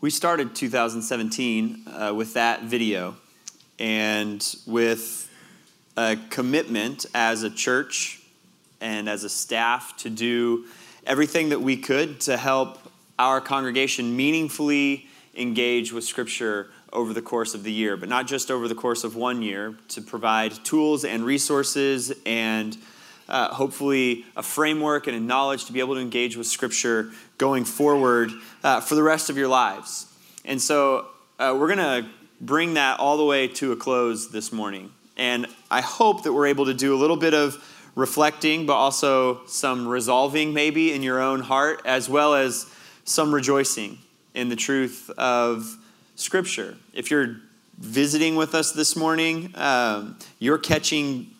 We 0.00 0.10
started 0.10 0.54
2017 0.54 1.82
uh, 1.88 2.12
with 2.14 2.34
that 2.34 2.62
video 2.62 3.16
and 3.80 4.56
with 4.64 5.28
a 5.96 6.16
commitment 6.30 7.04
as 7.16 7.42
a 7.42 7.50
church 7.50 8.22
and 8.80 9.08
as 9.08 9.24
a 9.24 9.28
staff 9.28 9.96
to 9.96 10.08
do 10.08 10.66
everything 11.04 11.48
that 11.48 11.60
we 11.60 11.76
could 11.76 12.20
to 12.20 12.36
help 12.36 12.78
our 13.18 13.40
congregation 13.40 14.16
meaningfully 14.16 15.08
engage 15.34 15.92
with 15.92 16.04
Scripture 16.04 16.68
over 16.92 17.12
the 17.12 17.20
course 17.20 17.54
of 17.56 17.64
the 17.64 17.72
year, 17.72 17.96
but 17.96 18.08
not 18.08 18.28
just 18.28 18.52
over 18.52 18.68
the 18.68 18.76
course 18.76 19.02
of 19.02 19.16
one 19.16 19.42
year, 19.42 19.74
to 19.88 20.00
provide 20.00 20.52
tools 20.64 21.04
and 21.04 21.24
resources 21.24 22.12
and 22.24 22.78
uh, 23.28 23.48
hopefully 23.48 24.24
a 24.36 24.44
framework 24.44 25.08
and 25.08 25.16
a 25.16 25.20
knowledge 25.20 25.64
to 25.64 25.72
be 25.72 25.80
able 25.80 25.96
to 25.96 26.00
engage 26.00 26.36
with 26.36 26.46
Scripture 26.46 27.10
going 27.38 27.64
forward 27.64 28.30
uh, 28.62 28.80
for 28.80 28.94
the 28.94 29.02
rest 29.02 29.30
of 29.30 29.36
your 29.36 29.48
lives. 29.48 30.06
And 30.44 30.60
so 30.60 31.06
uh, 31.38 31.56
we're 31.58 31.74
going 31.74 32.04
to 32.04 32.08
bring 32.40 32.74
that 32.74 33.00
all 33.00 33.16
the 33.16 33.24
way 33.24 33.48
to 33.48 33.72
a 33.72 33.76
close 33.76 34.30
this 34.30 34.52
morning. 34.52 34.92
And 35.16 35.46
I 35.70 35.80
hope 35.80 36.24
that 36.24 36.32
we're 36.32 36.46
able 36.46 36.66
to 36.66 36.74
do 36.74 36.94
a 36.94 36.98
little 36.98 37.16
bit 37.16 37.34
of 37.34 37.62
reflecting, 37.94 38.66
but 38.66 38.74
also 38.74 39.44
some 39.46 39.88
resolving 39.88 40.52
maybe 40.52 40.92
in 40.92 41.02
your 41.02 41.20
own 41.20 41.40
heart, 41.40 41.82
as 41.84 42.08
well 42.08 42.34
as 42.34 42.66
some 43.04 43.34
rejoicing 43.34 43.98
in 44.34 44.48
the 44.48 44.56
truth 44.56 45.10
of 45.18 45.76
Scripture. 46.14 46.76
If 46.92 47.10
you're 47.10 47.36
visiting 47.78 48.36
with 48.36 48.54
us 48.54 48.72
this 48.72 48.94
morning, 48.94 49.52
um, 49.56 50.18
you're 50.38 50.58
catching 50.58 51.30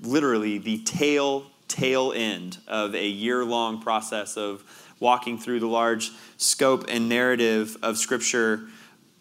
literally 0.00 0.58
the 0.58 0.78
tail 0.78 1.46
tail 1.68 2.12
end 2.14 2.58
of 2.68 2.94
a 2.94 3.06
year 3.06 3.44
long 3.44 3.80
process 3.80 4.36
of 4.36 4.62
walking 5.02 5.36
through 5.36 5.60
the 5.60 5.66
large 5.66 6.12
scope 6.36 6.84
and 6.88 7.08
narrative 7.08 7.76
of 7.82 7.98
Scripture 7.98 8.62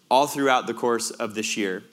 all 0.09 0.27
throughout 0.27 0.67
the 0.67 0.73
course 0.73 1.09
of 1.09 1.34
this 1.34 1.58
year. 1.58 1.83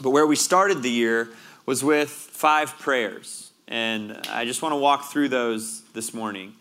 But 0.00 0.10
where 0.10 0.26
we 0.26 0.34
started 0.34 0.82
the 0.82 0.90
year 0.90 1.28
was 1.66 1.84
with 1.84 2.08
five 2.08 2.78
prayers, 2.78 3.50
and 3.68 4.26
I 4.30 4.46
just 4.46 4.62
want 4.62 4.72
to 4.72 4.76
walk 4.76 5.12
through 5.12 5.28
those 5.28 5.82
this 5.92 6.14
morning. 6.14 6.54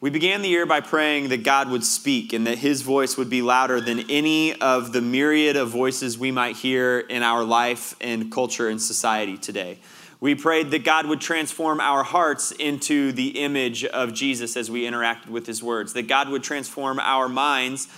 We 0.00 0.10
began 0.10 0.42
the 0.42 0.48
year 0.48 0.66
by 0.66 0.80
praying 0.80 1.30
that 1.30 1.44
God 1.44 1.70
would 1.70 1.82
speak 1.82 2.34
and 2.34 2.46
that 2.46 2.58
his 2.58 2.82
voice 2.82 3.16
would 3.16 3.30
be 3.30 3.40
louder 3.40 3.80
than 3.80 4.10
any 4.10 4.52
of 4.60 4.92
the 4.92 5.00
myriad 5.00 5.56
of 5.56 5.70
voices 5.70 6.18
we 6.18 6.30
might 6.30 6.56
hear 6.56 6.98
in 6.98 7.22
our 7.22 7.42
life 7.42 7.96
and 8.02 8.30
culture 8.30 8.68
and 8.68 8.82
society 8.82 9.38
today. 9.38 9.78
We 10.24 10.34
prayed 10.34 10.70
that 10.70 10.84
God 10.84 11.04
would 11.04 11.20
transform 11.20 11.80
our 11.80 12.02
hearts 12.02 12.50
into 12.50 13.12
the 13.12 13.42
image 13.42 13.84
of 13.84 14.14
Jesus 14.14 14.56
as 14.56 14.70
we 14.70 14.84
interacted 14.84 15.28
with 15.28 15.46
his 15.46 15.62
words, 15.62 15.92
that 15.92 16.08
God 16.08 16.30
would 16.30 16.42
transform 16.42 16.98
our 16.98 17.28
minds 17.28 17.88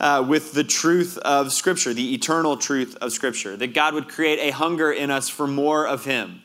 uh, 0.00 0.26
with 0.28 0.52
the 0.52 0.64
truth 0.64 1.16
of 1.18 1.52
Scripture, 1.52 1.94
the 1.94 2.12
eternal 2.12 2.56
truth 2.56 2.96
of 3.00 3.12
Scripture, 3.12 3.56
that 3.56 3.72
God 3.72 3.94
would 3.94 4.08
create 4.08 4.40
a 4.40 4.50
hunger 4.50 4.90
in 4.90 5.12
us 5.12 5.28
for 5.28 5.46
more 5.46 5.86
of 5.86 6.04
him, 6.04 6.42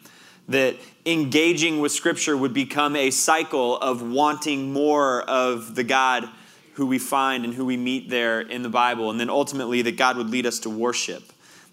that 0.48 0.75
engaging 1.08 1.80
with 1.80 1.92
Scripture 1.92 2.38
would 2.38 2.53
become 2.53 2.95
a 2.95 3.09
cycle 3.09 3.80
of 3.80 4.03
wanting 4.03 4.72
more 4.72 5.23
of 5.23 5.73
the 5.73 5.83
God 5.83 6.30
who 6.76 6.86
we 6.86 7.00
find 7.00 7.45
and 7.45 7.55
who 7.55 7.66
we 7.66 7.78
meet 7.78 8.11
there 8.11 8.42
in 8.42 8.61
the 8.61 8.70
Bible, 8.70 9.09
and 9.09 9.20
then 9.20 9.31
ultimately 9.31 9.81
that 9.81 9.98
God 9.98 10.17
would 10.17 10.30
lead 10.30 10.45
us 10.45 10.59
to 10.59 10.70
worship. 10.70 11.23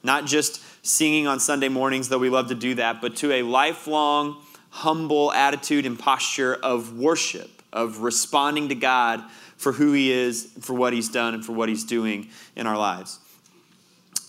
Not 0.03 0.25
just 0.25 0.63
singing 0.83 1.27
on 1.27 1.41
Sunday 1.41 1.69
mornings, 1.69 2.09
though 2.09 2.19
we 2.19 2.31
love 2.31 2.49
to 2.49 2.55
do 2.55 2.75
that, 2.75 3.01
but 3.01 3.17
to 3.17 3.33
a 3.33 3.43
lifelong, 3.43 4.37
humble 4.71 5.33
attitude 5.33 5.87
and 5.87 5.99
posture 5.99 6.55
of 6.55 6.99
worship, 6.99 7.51
of 7.73 8.01
responding 8.01 8.69
to 8.69 8.75
God 8.75 9.23
for 9.57 9.73
who 9.73 9.93
He 9.93 10.13
is, 10.13 10.49
for 10.61 10.75
what 10.75 10.93
He's 10.93 11.09
done, 11.09 11.35
and 11.35 11.45
for 11.45 11.53
what 11.53 11.69
He's 11.69 11.85
doing 11.85 12.29
in 12.57 12.67
our 12.67 12.79
lives. 12.79 13.19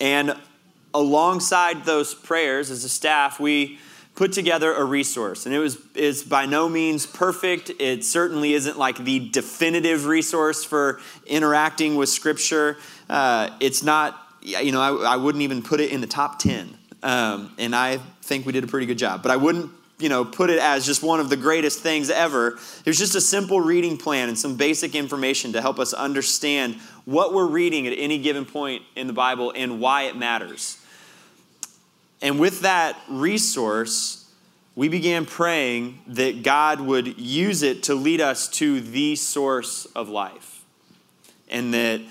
And 0.02 0.36
alongside 0.94 1.86
those 1.86 2.14
prayers, 2.14 2.72
as 2.72 2.84
a 2.84 2.90
staff, 2.90 3.40
we 3.40 3.80
put 4.16 4.34
together 4.34 4.74
a 4.74 4.84
resource 4.84 5.46
and 5.46 5.56
it 5.56 5.60
was 5.60 5.78
is 5.96 6.24
by 6.24 6.46
no 6.46 6.68
means 6.68 7.06
perfect 7.06 7.72
it 7.80 8.04
certainly 8.04 8.52
isn't 8.54 8.78
like 8.78 8.98
the 8.98 9.30
definitive 9.30 10.08
resource 10.08 10.62
for 10.62 11.00
interacting 11.26 11.96
with 11.96 12.10
scripture 12.10 12.76
uh, 13.10 13.50
it's 13.62 13.82
not 13.82 14.29
you 14.42 14.72
know, 14.72 14.82
I, 14.82 15.14
I, 15.14 15.16
wouldn't 15.18 15.42
even 15.42 15.62
put 15.62 15.80
it 15.80 15.92
in 15.92 16.02
the 16.02 16.08
top 16.08 16.40
10. 16.40 16.78
Um, 17.04 17.54
and 17.58 17.76
I 17.76 17.98
think 18.22 18.46
we 18.46 18.52
did 18.52 18.64
a 18.64 18.68
pretty 18.68 18.86
good 18.86 18.98
job. 18.98 19.22
But 19.22 19.32
I 19.32 19.38
wouldn't, 19.38 19.72
you 20.00 20.10
know, 20.10 20.26
put 20.26 20.50
it 20.50 20.60
as 20.60 20.86
just 20.86 21.04
one 21.04 21.20
of 21.20 21.30
the 21.30 21.38
greatest 21.38 21.80
things 21.80 22.10
ever. 22.10 22.50
It 22.50 22.86
was 22.86 22.98
just 22.98 23.16
a 23.16 23.22
simple 23.22 23.62
reading 23.62 23.98
plan 23.98 24.30
and 24.30 24.38
some 24.38 24.56
basic 24.56 24.96
information 24.96 25.54
to 25.54 25.62
help 25.62 25.80
us 25.80 25.94
understand 25.94 26.76
what 27.06 27.34
we're 27.34 27.48
reading 27.48 27.88
at 27.88 27.94
any 27.98 28.18
given 28.18 28.46
point 28.46 28.84
in 28.96 29.08
the 29.08 29.14
Bible 29.14 29.54
and 29.56 29.80
why 29.80 30.04
it 30.04 30.16
matters. 30.16 30.78
And 32.22 32.40
with 32.40 32.62
that 32.62 32.98
resource, 33.10 34.30
we 34.76 34.90
began 34.90 35.26
praying 35.26 36.00
that 36.08 36.44
God 36.44 36.82
would 36.82 37.20
use 37.20 37.64
it 37.64 37.84
to 37.84 37.96
lead 37.96 38.22
us 38.22 38.48
to 38.50 38.80
the 38.80 39.16
source 39.16 39.86
of 39.88 40.10
life. 40.10 40.64
And 41.50 41.74
that 41.74 42.02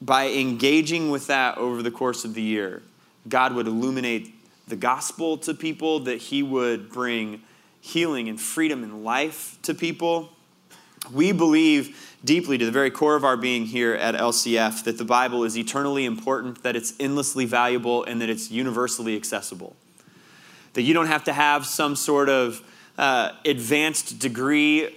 by 0.00 0.28
engaging 0.28 1.10
with 1.10 1.26
that 1.26 1.58
over 1.58 1.82
the 1.82 1.90
course 1.90 2.24
of 2.24 2.34
the 2.34 2.42
year, 2.42 2.82
God 3.28 3.54
would 3.54 3.66
illuminate 3.66 4.34
the 4.68 4.76
gospel 4.76 5.38
to 5.38 5.54
people, 5.54 6.00
that 6.00 6.18
He 6.18 6.42
would 6.42 6.90
bring 6.90 7.42
healing 7.80 8.28
and 8.28 8.40
freedom 8.40 8.82
and 8.82 9.04
life 9.04 9.58
to 9.62 9.74
people. 9.74 10.30
We 11.12 11.32
believe 11.32 12.16
deeply 12.24 12.58
to 12.58 12.64
the 12.64 12.72
very 12.72 12.90
core 12.90 13.14
of 13.14 13.24
our 13.24 13.36
being 13.36 13.64
here 13.64 13.94
at 13.94 14.14
LCF 14.14 14.84
that 14.84 14.98
the 14.98 15.04
Bible 15.04 15.44
is 15.44 15.56
eternally 15.56 16.04
important, 16.04 16.62
that 16.62 16.76
it's 16.76 16.92
endlessly 17.00 17.44
valuable, 17.44 18.04
and 18.04 18.20
that 18.20 18.28
it's 18.28 18.50
universally 18.50 19.16
accessible. 19.16 19.76
That 20.74 20.82
you 20.82 20.94
don't 20.94 21.06
have 21.06 21.24
to 21.24 21.32
have 21.32 21.66
some 21.66 21.96
sort 21.96 22.28
of 22.28 22.62
uh, 22.98 23.32
advanced 23.44 24.18
degree 24.18 24.88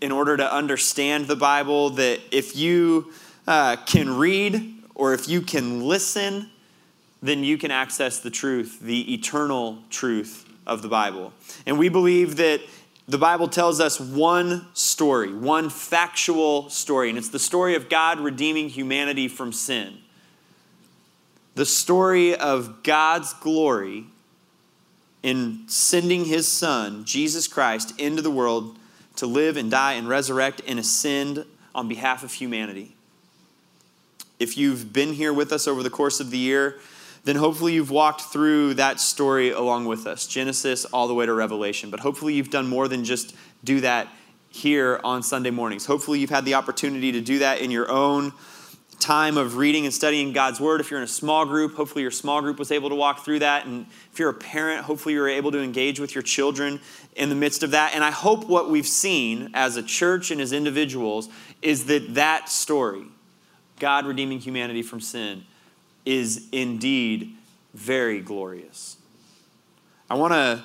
in 0.00 0.12
order 0.12 0.36
to 0.36 0.52
understand 0.52 1.26
the 1.26 1.36
Bible, 1.36 1.90
that 1.90 2.20
if 2.30 2.56
you 2.56 3.12
uh, 3.46 3.76
can 3.86 4.16
read 4.16 4.74
or 4.94 5.12
if 5.12 5.28
you 5.28 5.40
can 5.40 5.82
listen, 5.82 6.50
then 7.22 7.42
you 7.42 7.58
can 7.58 7.70
access 7.70 8.20
the 8.20 8.30
truth, 8.30 8.80
the 8.80 9.14
eternal 9.14 9.78
truth 9.90 10.48
of 10.66 10.82
the 10.82 10.88
Bible. 10.88 11.32
And 11.66 11.78
we 11.78 11.88
believe 11.88 12.36
that 12.36 12.60
the 13.06 13.18
Bible 13.18 13.48
tells 13.48 13.80
us 13.80 14.00
one 14.00 14.66
story, 14.72 15.32
one 15.32 15.68
factual 15.68 16.70
story, 16.70 17.10
and 17.10 17.18
it's 17.18 17.28
the 17.28 17.38
story 17.38 17.74
of 17.74 17.88
God 17.88 18.18
redeeming 18.20 18.68
humanity 18.68 19.28
from 19.28 19.52
sin. 19.52 19.98
The 21.54 21.66
story 21.66 22.34
of 22.34 22.82
God's 22.82 23.34
glory 23.34 24.06
in 25.22 25.64
sending 25.66 26.24
his 26.24 26.46
Son, 26.46 27.04
Jesus 27.04 27.46
Christ, 27.46 27.98
into 27.98 28.22
the 28.22 28.30
world 28.30 28.78
to 29.16 29.26
live 29.26 29.56
and 29.56 29.70
die 29.70 29.94
and 29.94 30.08
resurrect 30.08 30.62
and 30.66 30.78
ascend 30.78 31.44
on 31.74 31.88
behalf 31.88 32.22
of 32.22 32.32
humanity. 32.32 32.93
If 34.44 34.58
you've 34.58 34.92
been 34.92 35.14
here 35.14 35.32
with 35.32 35.52
us 35.52 35.66
over 35.66 35.82
the 35.82 35.88
course 35.88 36.20
of 36.20 36.30
the 36.30 36.38
year, 36.38 36.78
then 37.24 37.36
hopefully 37.36 37.72
you've 37.72 37.90
walked 37.90 38.20
through 38.20 38.74
that 38.74 39.00
story 39.00 39.50
along 39.50 39.86
with 39.86 40.06
us, 40.06 40.26
Genesis 40.26 40.84
all 40.84 41.08
the 41.08 41.14
way 41.14 41.24
to 41.24 41.32
Revelation. 41.32 41.88
But 41.88 42.00
hopefully 42.00 42.34
you've 42.34 42.50
done 42.50 42.66
more 42.66 42.86
than 42.86 43.04
just 43.04 43.34
do 43.64 43.80
that 43.80 44.08
here 44.50 45.00
on 45.02 45.22
Sunday 45.22 45.50
mornings. 45.50 45.86
Hopefully 45.86 46.20
you've 46.20 46.28
had 46.28 46.44
the 46.44 46.54
opportunity 46.54 47.10
to 47.12 47.22
do 47.22 47.38
that 47.38 47.60
in 47.60 47.70
your 47.70 47.90
own 47.90 48.34
time 49.00 49.36
of 49.38 49.56
reading 49.56 49.86
and 49.86 49.94
studying 49.94 50.32
God's 50.32 50.60
Word. 50.60 50.80
If 50.80 50.90
you're 50.90 51.00
in 51.00 51.04
a 51.04 51.08
small 51.08 51.44
group, 51.46 51.74
hopefully 51.74 52.02
your 52.02 52.10
small 52.10 52.40
group 52.40 52.58
was 52.58 52.70
able 52.70 52.90
to 52.90 52.94
walk 52.94 53.24
through 53.24 53.38
that. 53.38 53.66
And 53.66 53.86
if 54.12 54.18
you're 54.18 54.30
a 54.30 54.34
parent, 54.34 54.82
hopefully 54.82 55.14
you're 55.14 55.28
able 55.28 55.52
to 55.52 55.60
engage 55.60 55.98
with 55.98 56.14
your 56.14 56.22
children 56.22 56.80
in 57.16 57.30
the 57.30 57.34
midst 57.34 57.62
of 57.62 57.70
that. 57.72 57.94
And 57.94 58.04
I 58.04 58.10
hope 58.10 58.46
what 58.46 58.70
we've 58.70 58.86
seen 58.86 59.50
as 59.54 59.76
a 59.76 59.82
church 59.82 60.30
and 60.30 60.40
as 60.40 60.52
individuals 60.52 61.28
is 61.62 61.86
that 61.86 62.14
that 62.14 62.48
story, 62.48 63.04
God 63.78 64.06
redeeming 64.06 64.40
humanity 64.40 64.82
from 64.82 65.00
sin, 65.00 65.44
is 66.04 66.48
indeed 66.52 67.32
very 67.72 68.20
glorious. 68.20 68.96
I 70.08 70.14
want 70.14 70.32
to 70.32 70.64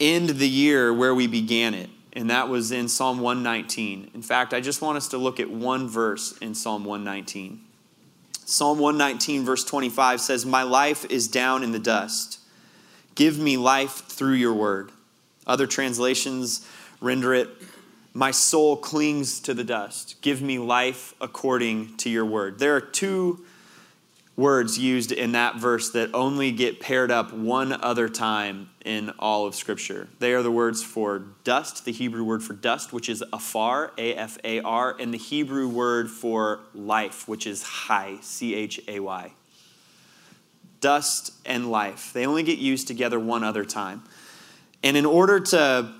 end 0.00 0.30
the 0.30 0.48
year 0.48 0.92
where 0.92 1.14
we 1.14 1.26
began 1.26 1.74
it, 1.74 1.90
and 2.12 2.30
that 2.30 2.48
was 2.48 2.72
in 2.72 2.88
Psalm 2.88 3.20
119. 3.20 4.10
In 4.14 4.22
fact, 4.22 4.54
I 4.54 4.60
just 4.60 4.82
want 4.82 4.96
us 4.96 5.08
to 5.08 5.18
look 5.18 5.38
at 5.38 5.50
one 5.50 5.88
verse 5.88 6.36
in 6.38 6.54
Psalm 6.54 6.84
119. 6.84 7.60
Psalm 8.44 8.78
119, 8.78 9.44
verse 9.44 9.62
25 9.64 10.20
says, 10.20 10.46
My 10.46 10.62
life 10.62 11.04
is 11.10 11.28
down 11.28 11.62
in 11.62 11.72
the 11.72 11.78
dust. 11.78 12.40
Give 13.14 13.38
me 13.38 13.56
life 13.56 14.06
through 14.06 14.34
your 14.34 14.54
word. 14.54 14.90
Other 15.46 15.66
translations 15.66 16.66
render 17.00 17.34
it, 17.34 17.48
my 18.14 18.30
soul 18.30 18.76
clings 18.76 19.40
to 19.40 19.54
the 19.54 19.64
dust. 19.64 20.16
Give 20.22 20.42
me 20.42 20.58
life 20.58 21.14
according 21.20 21.96
to 21.98 22.10
your 22.10 22.24
word. 22.24 22.58
There 22.58 22.74
are 22.74 22.80
two 22.80 23.44
words 24.36 24.78
used 24.78 25.10
in 25.10 25.32
that 25.32 25.56
verse 25.56 25.90
that 25.90 26.14
only 26.14 26.52
get 26.52 26.78
paired 26.78 27.10
up 27.10 27.32
one 27.32 27.72
other 27.72 28.08
time 28.08 28.70
in 28.84 29.10
all 29.18 29.46
of 29.46 29.54
Scripture. 29.54 30.08
They 30.20 30.32
are 30.32 30.42
the 30.42 30.50
words 30.50 30.82
for 30.82 31.24
dust, 31.42 31.84
the 31.84 31.92
Hebrew 31.92 32.22
word 32.22 32.42
for 32.42 32.54
dust, 32.54 32.92
which 32.92 33.08
is 33.08 33.22
afar, 33.32 33.92
A 33.98 34.14
F 34.14 34.38
A 34.44 34.60
R, 34.60 34.96
and 34.98 35.12
the 35.12 35.18
Hebrew 35.18 35.68
word 35.68 36.08
for 36.08 36.60
life, 36.72 37.26
which 37.26 37.48
is 37.48 37.64
chay, 37.86 38.18
C 38.22 38.54
H 38.54 38.80
A 38.86 39.00
Y. 39.00 39.32
Dust 40.80 41.32
and 41.44 41.70
life. 41.70 42.12
They 42.12 42.24
only 42.24 42.44
get 42.44 42.58
used 42.58 42.86
together 42.86 43.18
one 43.18 43.42
other 43.42 43.64
time. 43.64 44.04
And 44.84 44.96
in 44.96 45.04
order 45.04 45.40
to 45.40 45.92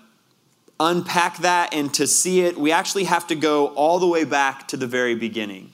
unpack 0.81 1.39
that 1.39 1.75
and 1.75 1.93
to 1.95 2.07
see 2.07 2.41
it, 2.43 2.57
we 2.57 2.73
actually 2.73 3.05
have 3.05 3.27
to 3.29 3.35
go 3.35 3.69
all 3.69 3.99
the 3.99 4.07
way 4.07 4.25
back 4.25 4.69
to 4.69 4.77
the 4.77 4.87
very 4.87 5.15
beginning. 5.15 5.73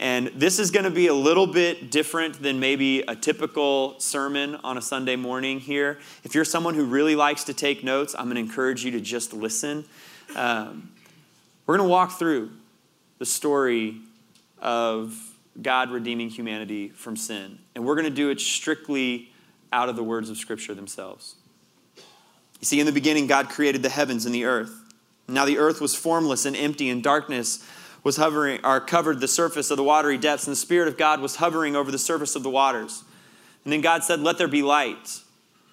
And 0.00 0.28
this 0.28 0.60
is 0.60 0.70
going 0.70 0.84
to 0.84 0.92
be 0.92 1.08
a 1.08 1.14
little 1.14 1.46
bit 1.46 1.90
different 1.90 2.40
than 2.40 2.60
maybe 2.60 3.00
a 3.00 3.16
typical 3.16 3.98
sermon 3.98 4.54
on 4.62 4.78
a 4.78 4.82
Sunday 4.82 5.16
morning 5.16 5.58
here. 5.58 5.98
If 6.22 6.36
you're 6.36 6.44
someone 6.44 6.74
who 6.74 6.84
really 6.84 7.16
likes 7.16 7.44
to 7.44 7.54
take 7.54 7.82
notes, 7.82 8.14
I'm 8.16 8.26
going 8.26 8.36
to 8.36 8.40
encourage 8.40 8.84
you 8.84 8.92
to 8.92 9.00
just 9.00 9.32
listen. 9.32 9.84
Um, 10.36 10.92
we're 11.66 11.76
going 11.76 11.88
to 11.88 11.90
walk 11.90 12.16
through 12.16 12.52
the 13.18 13.26
story 13.26 13.96
of 14.62 15.18
God 15.60 15.90
redeeming 15.90 16.28
humanity 16.28 16.90
from 16.90 17.16
sin. 17.16 17.58
And 17.74 17.84
we're 17.84 17.96
going 17.96 18.04
to 18.04 18.10
do 18.10 18.30
it 18.30 18.38
strictly 18.38 19.32
out 19.72 19.88
of 19.88 19.96
the 19.96 20.04
words 20.04 20.30
of 20.30 20.36
Scripture 20.36 20.74
themselves. 20.74 21.34
You 22.60 22.66
see, 22.66 22.80
in 22.80 22.86
the 22.86 22.92
beginning, 22.92 23.26
God 23.26 23.48
created 23.48 23.82
the 23.82 23.88
heavens 23.88 24.26
and 24.26 24.34
the 24.34 24.44
earth. 24.44 24.72
Now 25.28 25.44
the 25.44 25.58
earth 25.58 25.80
was 25.80 25.94
formless 25.94 26.44
and 26.44 26.56
empty, 26.56 26.88
and 26.88 27.02
darkness 27.02 27.64
was 28.02 28.16
hovering 28.16 28.60
or 28.64 28.80
covered 28.80 29.20
the 29.20 29.28
surface 29.28 29.70
of 29.70 29.76
the 29.76 29.84
watery 29.84 30.18
depths, 30.18 30.46
and 30.46 30.52
the 30.52 30.56
Spirit 30.56 30.88
of 30.88 30.96
God 30.96 31.20
was 31.20 31.36
hovering 31.36 31.76
over 31.76 31.90
the 31.90 31.98
surface 31.98 32.34
of 32.34 32.42
the 32.42 32.50
waters. 32.50 33.04
And 33.64 33.72
then 33.72 33.80
God 33.80 34.02
said, 34.02 34.20
Let 34.20 34.38
there 34.38 34.48
be 34.48 34.62
light. 34.62 35.20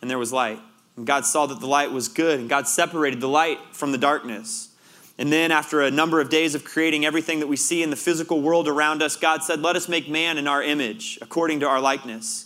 And 0.01 0.09
there 0.09 0.19
was 0.19 0.33
light. 0.33 0.59
And 0.97 1.07
God 1.07 1.25
saw 1.25 1.45
that 1.45 1.59
the 1.59 1.67
light 1.67 1.91
was 1.91 2.07
good, 2.07 2.39
and 2.39 2.49
God 2.49 2.67
separated 2.67 3.21
the 3.21 3.29
light 3.29 3.59
from 3.71 3.91
the 3.91 3.97
darkness. 3.97 4.69
And 5.17 5.31
then, 5.31 5.51
after 5.51 5.81
a 5.81 5.89
number 5.89 6.19
of 6.19 6.29
days 6.29 6.55
of 6.55 6.65
creating 6.65 7.05
everything 7.05 7.39
that 7.39 7.47
we 7.47 7.55
see 7.55 7.81
in 7.81 7.89
the 7.89 7.95
physical 7.95 8.41
world 8.41 8.67
around 8.67 9.01
us, 9.01 9.15
God 9.15 9.43
said, 9.43 9.61
Let 9.61 9.77
us 9.77 9.87
make 9.87 10.09
man 10.09 10.37
in 10.37 10.47
our 10.47 10.61
image, 10.61 11.17
according 11.21 11.61
to 11.61 11.67
our 11.67 11.79
likeness. 11.79 12.44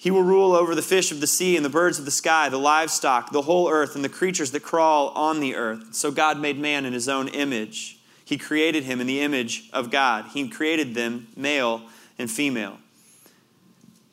He 0.00 0.10
will 0.10 0.22
rule 0.22 0.54
over 0.54 0.74
the 0.74 0.80
fish 0.80 1.12
of 1.12 1.20
the 1.20 1.26
sea 1.26 1.56
and 1.56 1.64
the 1.64 1.68
birds 1.68 1.98
of 1.98 2.06
the 2.06 2.10
sky, 2.10 2.48
the 2.48 2.56
livestock, 2.56 3.32
the 3.32 3.42
whole 3.42 3.68
earth, 3.68 3.94
and 3.94 4.02
the 4.02 4.08
creatures 4.08 4.50
that 4.52 4.62
crawl 4.62 5.10
on 5.10 5.40
the 5.40 5.54
earth. 5.54 5.94
So 5.94 6.10
God 6.10 6.40
made 6.40 6.58
man 6.58 6.86
in 6.86 6.94
his 6.94 7.06
own 7.06 7.28
image. 7.28 7.98
He 8.24 8.38
created 8.38 8.84
him 8.84 9.02
in 9.02 9.06
the 9.06 9.20
image 9.20 9.68
of 9.74 9.90
God. 9.90 10.24
He 10.32 10.48
created 10.48 10.94
them 10.94 11.26
male 11.36 11.82
and 12.18 12.30
female. 12.30 12.78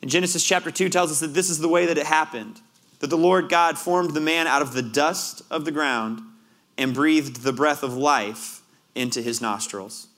And 0.02 0.10
Genesis 0.10 0.44
chapter 0.44 0.70
2 0.70 0.90
tells 0.90 1.10
us 1.10 1.20
that 1.20 1.32
this 1.32 1.48
is 1.48 1.58
the 1.58 1.70
way 1.70 1.86
that 1.86 1.96
it 1.96 2.04
happened 2.04 2.60
that 2.98 3.08
the 3.08 3.16
Lord 3.16 3.48
God 3.48 3.78
formed 3.78 4.10
the 4.10 4.20
man 4.20 4.46
out 4.46 4.60
of 4.60 4.74
the 4.74 4.82
dust 4.82 5.40
of 5.50 5.64
the 5.64 5.72
ground 5.72 6.20
and 6.76 6.92
breathed 6.92 7.44
the 7.44 7.52
breath 7.54 7.82
of 7.82 7.96
life 7.96 8.60
into 8.94 9.22
his 9.22 9.40
nostrils. 9.40 10.08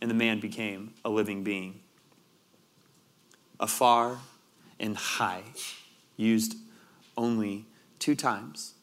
And 0.00 0.08
the 0.08 0.14
man 0.14 0.38
became 0.38 0.94
a 1.04 1.10
living 1.10 1.42
being. 1.42 1.80
Afar 3.58 4.18
and 4.82 4.98
chay, 4.98 5.42
used 6.16 6.56
only 7.16 7.64
two 7.98 8.16
times 8.16 8.74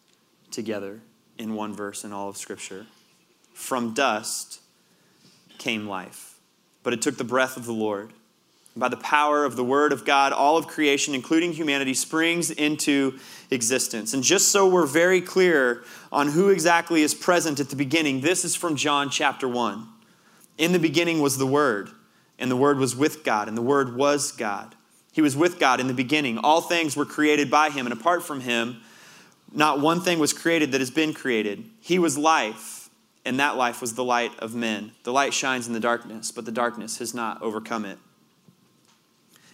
together 0.50 1.02
in 1.38 1.54
one 1.54 1.76
verse 1.76 2.04
in 2.04 2.14
all 2.14 2.30
of 2.30 2.38
Scripture. 2.38 2.88
From 3.54 3.94
dust 3.94 4.62
came 5.58 5.88
life, 5.88 6.40
but 6.82 6.94
it 6.94 7.02
took 7.02 7.18
the 7.18 7.24
breath 7.24 7.58
of 7.58 7.66
the 7.66 7.74
Lord. 7.74 8.14
By 8.76 8.88
the 8.88 8.98
power 8.98 9.44
of 9.44 9.58
the 9.58 9.64
Word 9.64 9.92
of 9.92 10.06
God, 10.06 10.32
all 10.32 10.56
of 10.56 10.68
creation, 10.68 11.14
including 11.14 11.52
humanity, 11.52 11.94
springs 11.94 12.50
into 12.50 13.20
existence. 13.52 14.14
And 14.14 14.24
just 14.24 14.52
so 14.52 14.70
we're 14.70 14.86
very 14.86 15.20
clear 15.20 15.84
on 16.12 16.30
who 16.30 16.48
exactly 16.48 17.02
is 17.02 17.14
present 17.14 17.60
at 17.60 17.70
the 17.70 17.76
beginning, 17.76 18.22
this 18.22 18.46
is 18.46 18.56
from 18.56 18.78
John 18.78 19.10
chapter 19.10 19.50
1. 19.50 19.86
In 20.58 20.72
the 20.72 20.80
beginning 20.80 21.20
was 21.20 21.38
the 21.38 21.48
Word, 21.48 21.90
and 22.38 22.50
the 22.50 22.56
Word 22.56 22.78
was 22.78 22.96
with 22.96 23.26
God, 23.26 23.50
and 23.50 23.58
the 23.58 23.62
Word 23.62 23.98
was 23.98 24.32
God. 24.32 24.76
He 25.12 25.22
was 25.22 25.36
with 25.36 25.60
God 25.60 25.80
in 25.80 25.88
the 25.88 25.94
beginning. 25.94 26.38
All 26.38 26.62
things 26.62 26.96
were 26.96 27.06
created 27.06 27.50
by 27.50 27.70
Him, 27.70 27.86
and 27.86 27.94
apart 27.94 28.24
from 28.24 28.42
Him, 28.42 28.82
not 29.52 29.80
one 29.80 30.02
thing 30.02 30.20
was 30.20 30.34
created 30.34 30.72
that 30.72 30.82
has 30.82 30.92
been 30.92 31.14
created. 31.14 31.66
He 31.80 31.98
was 32.00 32.18
life 32.18 32.80
and 33.26 33.40
that 33.40 33.58
life 33.58 33.82
was 33.82 33.94
the 33.94 34.04
light 34.04 34.32
of 34.40 34.56
men. 34.56 34.92
The 35.04 35.14
light 35.14 35.34
shines 35.34 35.68
in 35.68 35.74
the 35.74 35.80
darkness, 35.80 36.32
but 36.32 36.46
the 36.46 36.52
darkness 36.52 36.98
has 36.98 37.14
not 37.14 37.42
overcome 37.42 37.86
it. 37.86 38.00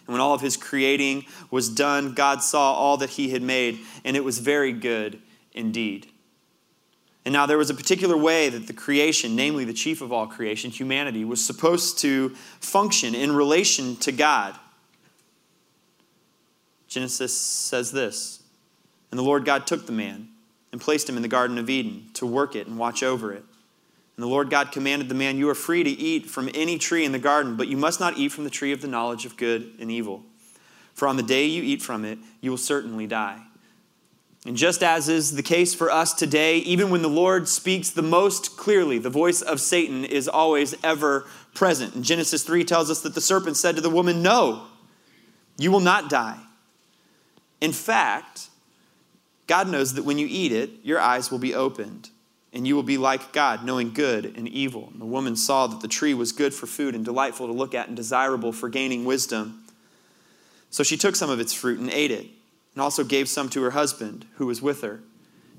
And 0.06 0.14
when 0.14 0.20
all 0.20 0.34
of 0.34 0.40
his 0.40 0.56
creating 0.56 1.26
was 1.50 1.68
done, 1.68 2.14
God 2.14 2.42
saw 2.42 2.72
all 2.72 2.96
that 2.98 3.10
he 3.10 3.30
had 3.30 3.42
made, 3.42 3.80
and 4.04 4.16
it 4.16 4.24
was 4.24 4.38
very 4.38 4.72
good 4.72 5.20
indeed. 5.52 6.06
And 7.24 7.32
now 7.32 7.44
there 7.44 7.58
was 7.58 7.70
a 7.70 7.74
particular 7.74 8.16
way 8.16 8.48
that 8.48 8.68
the 8.68 8.72
creation, 8.72 9.34
namely 9.34 9.64
the 9.64 9.72
chief 9.72 10.00
of 10.00 10.12
all 10.12 10.28
creation, 10.28 10.70
humanity, 10.70 11.24
was 11.24 11.44
supposed 11.44 11.98
to 11.98 12.30
function 12.60 13.16
in 13.16 13.32
relation 13.32 13.96
to 13.96 14.12
God. 14.12 14.54
Genesis 16.96 17.38
says 17.38 17.92
this 17.92 18.42
And 19.10 19.18
the 19.18 19.22
Lord 19.22 19.44
God 19.44 19.66
took 19.66 19.84
the 19.84 19.92
man 19.92 20.28
and 20.72 20.80
placed 20.80 21.06
him 21.06 21.16
in 21.16 21.22
the 21.22 21.28
Garden 21.28 21.58
of 21.58 21.68
Eden 21.68 22.06
to 22.14 22.24
work 22.24 22.56
it 22.56 22.66
and 22.66 22.78
watch 22.78 23.02
over 23.02 23.34
it. 23.34 23.44
And 24.16 24.22
the 24.22 24.26
Lord 24.26 24.48
God 24.48 24.72
commanded 24.72 25.10
the 25.10 25.14
man, 25.14 25.36
You 25.36 25.50
are 25.50 25.54
free 25.54 25.84
to 25.84 25.90
eat 25.90 26.24
from 26.24 26.48
any 26.54 26.78
tree 26.78 27.04
in 27.04 27.12
the 27.12 27.18
garden, 27.18 27.54
but 27.54 27.68
you 27.68 27.76
must 27.76 28.00
not 28.00 28.16
eat 28.16 28.32
from 28.32 28.44
the 28.44 28.50
tree 28.50 28.72
of 28.72 28.80
the 28.80 28.88
knowledge 28.88 29.26
of 29.26 29.36
good 29.36 29.74
and 29.78 29.90
evil. 29.90 30.22
For 30.94 31.06
on 31.06 31.18
the 31.18 31.22
day 31.22 31.44
you 31.44 31.62
eat 31.62 31.82
from 31.82 32.06
it, 32.06 32.18
you 32.40 32.50
will 32.50 32.56
certainly 32.56 33.06
die. 33.06 33.42
And 34.46 34.56
just 34.56 34.82
as 34.82 35.10
is 35.10 35.36
the 35.36 35.42
case 35.42 35.74
for 35.74 35.90
us 35.90 36.14
today, 36.14 36.60
even 36.60 36.88
when 36.88 37.02
the 37.02 37.10
Lord 37.10 37.46
speaks 37.46 37.90
the 37.90 38.00
most 38.00 38.56
clearly, 38.56 38.96
the 38.96 39.10
voice 39.10 39.42
of 39.42 39.60
Satan 39.60 40.06
is 40.06 40.28
always 40.28 40.74
ever 40.82 41.26
present. 41.52 41.94
And 41.94 42.02
Genesis 42.02 42.42
3 42.42 42.64
tells 42.64 42.90
us 42.90 43.02
that 43.02 43.14
the 43.14 43.20
serpent 43.20 43.58
said 43.58 43.76
to 43.76 43.82
the 43.82 43.90
woman, 43.90 44.22
No, 44.22 44.68
you 45.58 45.70
will 45.70 45.80
not 45.80 46.08
die. 46.08 46.40
In 47.60 47.72
fact, 47.72 48.48
God 49.46 49.68
knows 49.68 49.94
that 49.94 50.04
when 50.04 50.18
you 50.18 50.26
eat 50.28 50.52
it, 50.52 50.70
your 50.82 51.00
eyes 51.00 51.30
will 51.30 51.38
be 51.38 51.54
opened 51.54 52.10
and 52.56 52.66
you 52.66 52.74
will 52.74 52.82
be 52.82 52.96
like 52.96 53.34
God, 53.34 53.64
knowing 53.64 53.92
good 53.92 54.24
and 54.24 54.48
evil. 54.48 54.88
And 54.90 54.98
the 54.98 55.06
woman 55.06 55.36
saw 55.36 55.66
that 55.66 55.80
the 55.80 55.88
tree 55.88 56.14
was 56.14 56.32
good 56.32 56.54
for 56.54 56.66
food 56.66 56.94
and 56.94 57.04
delightful 57.04 57.46
to 57.46 57.52
look 57.52 57.74
at 57.74 57.88
and 57.88 57.94
desirable 57.94 58.50
for 58.50 58.70
gaining 58.70 59.04
wisdom. 59.04 59.62
So 60.70 60.82
she 60.82 60.96
took 60.96 61.16
some 61.16 61.28
of 61.28 61.38
its 61.38 61.52
fruit 61.52 61.78
and 61.78 61.90
ate 61.90 62.10
it, 62.10 62.26
and 62.74 62.82
also 62.82 63.04
gave 63.04 63.28
some 63.28 63.50
to 63.50 63.62
her 63.62 63.72
husband, 63.72 64.24
who 64.36 64.46
was 64.46 64.62
with 64.62 64.80
her, 64.80 65.00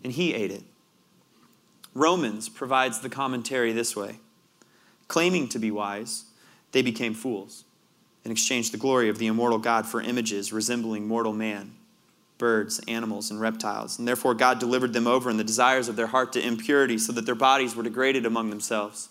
and 0.04 0.12
he 0.12 0.34
ate 0.34 0.50
it. 0.50 0.64
Romans 1.94 2.50
provides 2.50 3.00
the 3.02 3.10
commentary 3.10 3.74
this 3.74 3.96
way 3.96 4.18
Claiming 5.08 5.48
to 5.50 5.60
be 5.60 5.70
wise, 5.70 6.26
they 6.72 6.82
became 6.82 7.14
fools 7.14 7.64
and 8.24 8.32
exchanged 8.32 8.74
the 8.74 8.78
glory 8.78 9.08
of 9.08 9.20
the 9.20 9.28
immortal 9.28 9.60
God 9.60 9.86
for 9.86 10.02
images 10.02 10.52
resembling 10.52 11.08
mortal 11.08 11.34
man 11.34 11.77
birds, 12.38 12.80
animals, 12.88 13.32
and 13.32 13.42
reptiles. 13.42 13.98
And 13.98 14.08
therefore, 14.08 14.34
God 14.34 14.60
delivered 14.60 14.94
them 14.94 15.08
over 15.08 15.30
in 15.30 15.38
the 15.38 15.44
desires 15.44 15.88
of 15.88 15.96
their 15.96 16.08
heart 16.08 16.34
to 16.34 16.46
impurity, 16.46 16.98
so 16.98 17.12
that 17.14 17.26
their 17.26 17.36
bodies 17.36 17.76
were 17.76 17.84
degraded 17.84 18.26
among 18.26 18.50
themselves. 18.50 19.10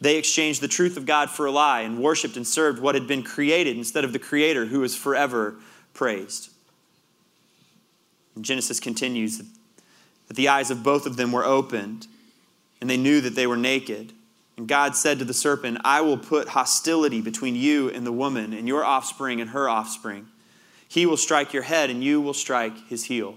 They 0.00 0.16
exchanged 0.16 0.60
the 0.60 0.68
truth 0.68 0.96
of 0.96 1.06
God 1.06 1.30
for 1.30 1.46
a 1.46 1.50
lie 1.50 1.80
and 1.80 2.02
worshiped 2.02 2.36
and 2.36 2.46
served 2.46 2.80
what 2.80 2.94
had 2.94 3.06
been 3.06 3.22
created 3.22 3.76
instead 3.76 4.04
of 4.04 4.12
the 4.12 4.18
Creator 4.18 4.66
who 4.66 4.82
is 4.82 4.94
forever 4.94 5.56
praised. 5.94 6.50
And 8.34 8.44
Genesis 8.44 8.78
continues 8.78 9.38
that 9.38 10.36
the 10.36 10.48
eyes 10.48 10.70
of 10.70 10.82
both 10.82 11.06
of 11.06 11.16
them 11.16 11.32
were 11.32 11.44
opened, 11.44 12.06
and 12.80 12.90
they 12.90 12.98
knew 12.98 13.20
that 13.22 13.34
they 13.34 13.46
were 13.46 13.56
naked. 13.56 14.12
And 14.58 14.68
God 14.68 14.96
said 14.96 15.18
to 15.18 15.24
the 15.24 15.32
serpent, 15.32 15.78
I 15.84 16.00
will 16.02 16.18
put 16.18 16.48
hostility 16.48 17.20
between 17.20 17.56
you 17.56 17.88
and 17.90 18.06
the 18.06 18.12
woman, 18.12 18.52
and 18.52 18.68
your 18.68 18.84
offspring 18.84 19.40
and 19.40 19.50
her 19.50 19.68
offspring. 19.68 20.26
He 20.96 21.04
will 21.04 21.18
strike 21.18 21.52
your 21.52 21.64
head, 21.64 21.90
and 21.90 22.02
you 22.02 22.22
will 22.22 22.32
strike 22.32 22.88
his 22.88 23.04
heel. 23.04 23.36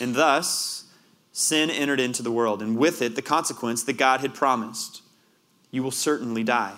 And 0.00 0.16
thus, 0.16 0.86
sin 1.30 1.70
entered 1.70 2.00
into 2.00 2.20
the 2.20 2.32
world, 2.32 2.62
and 2.62 2.76
with 2.76 3.00
it, 3.00 3.14
the 3.14 3.22
consequence 3.22 3.84
that 3.84 3.92
God 3.92 4.22
had 4.22 4.34
promised 4.34 5.02
you 5.70 5.84
will 5.84 5.92
certainly 5.92 6.42
die. 6.42 6.74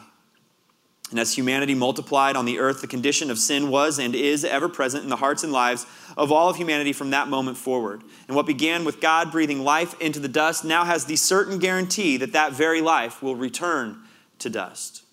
And 1.08 1.18
as 1.18 1.34
humanity 1.34 1.75
multiplied 1.75 2.37
on 2.37 2.44
the 2.44 2.58
earth, 2.58 2.82
the 2.82 2.87
condition 2.87 3.30
of 3.30 3.38
sin 3.38 3.70
was 3.70 3.99
and 3.99 4.14
is 4.14 4.44
ever 4.44 4.68
present 4.68 5.02
in 5.02 5.08
the 5.08 5.16
hearts 5.16 5.44
and 5.44 5.50
lives 5.50 5.87
of 6.14 6.30
all 6.30 6.50
of 6.50 6.56
humanity 6.56 6.92
from 6.92 7.08
that 7.12 7.28
moment 7.28 7.56
forward. 7.56 8.02
And 8.28 8.37
what 8.37 8.44
began 8.44 8.84
with 8.84 9.00
God 9.00 9.32
breathing 9.32 9.64
life 9.64 9.99
into 9.99 10.20
the 10.20 10.28
dust 10.28 10.62
now 10.62 10.84
has 10.84 11.06
the 11.06 11.16
certain 11.16 11.58
guarantee 11.58 12.18
that 12.18 12.34
that 12.34 12.52
very 12.52 12.82
life 12.82 13.22
will 13.22 13.34
return 13.34 14.02
to 14.40 14.50
dust. 14.50 15.04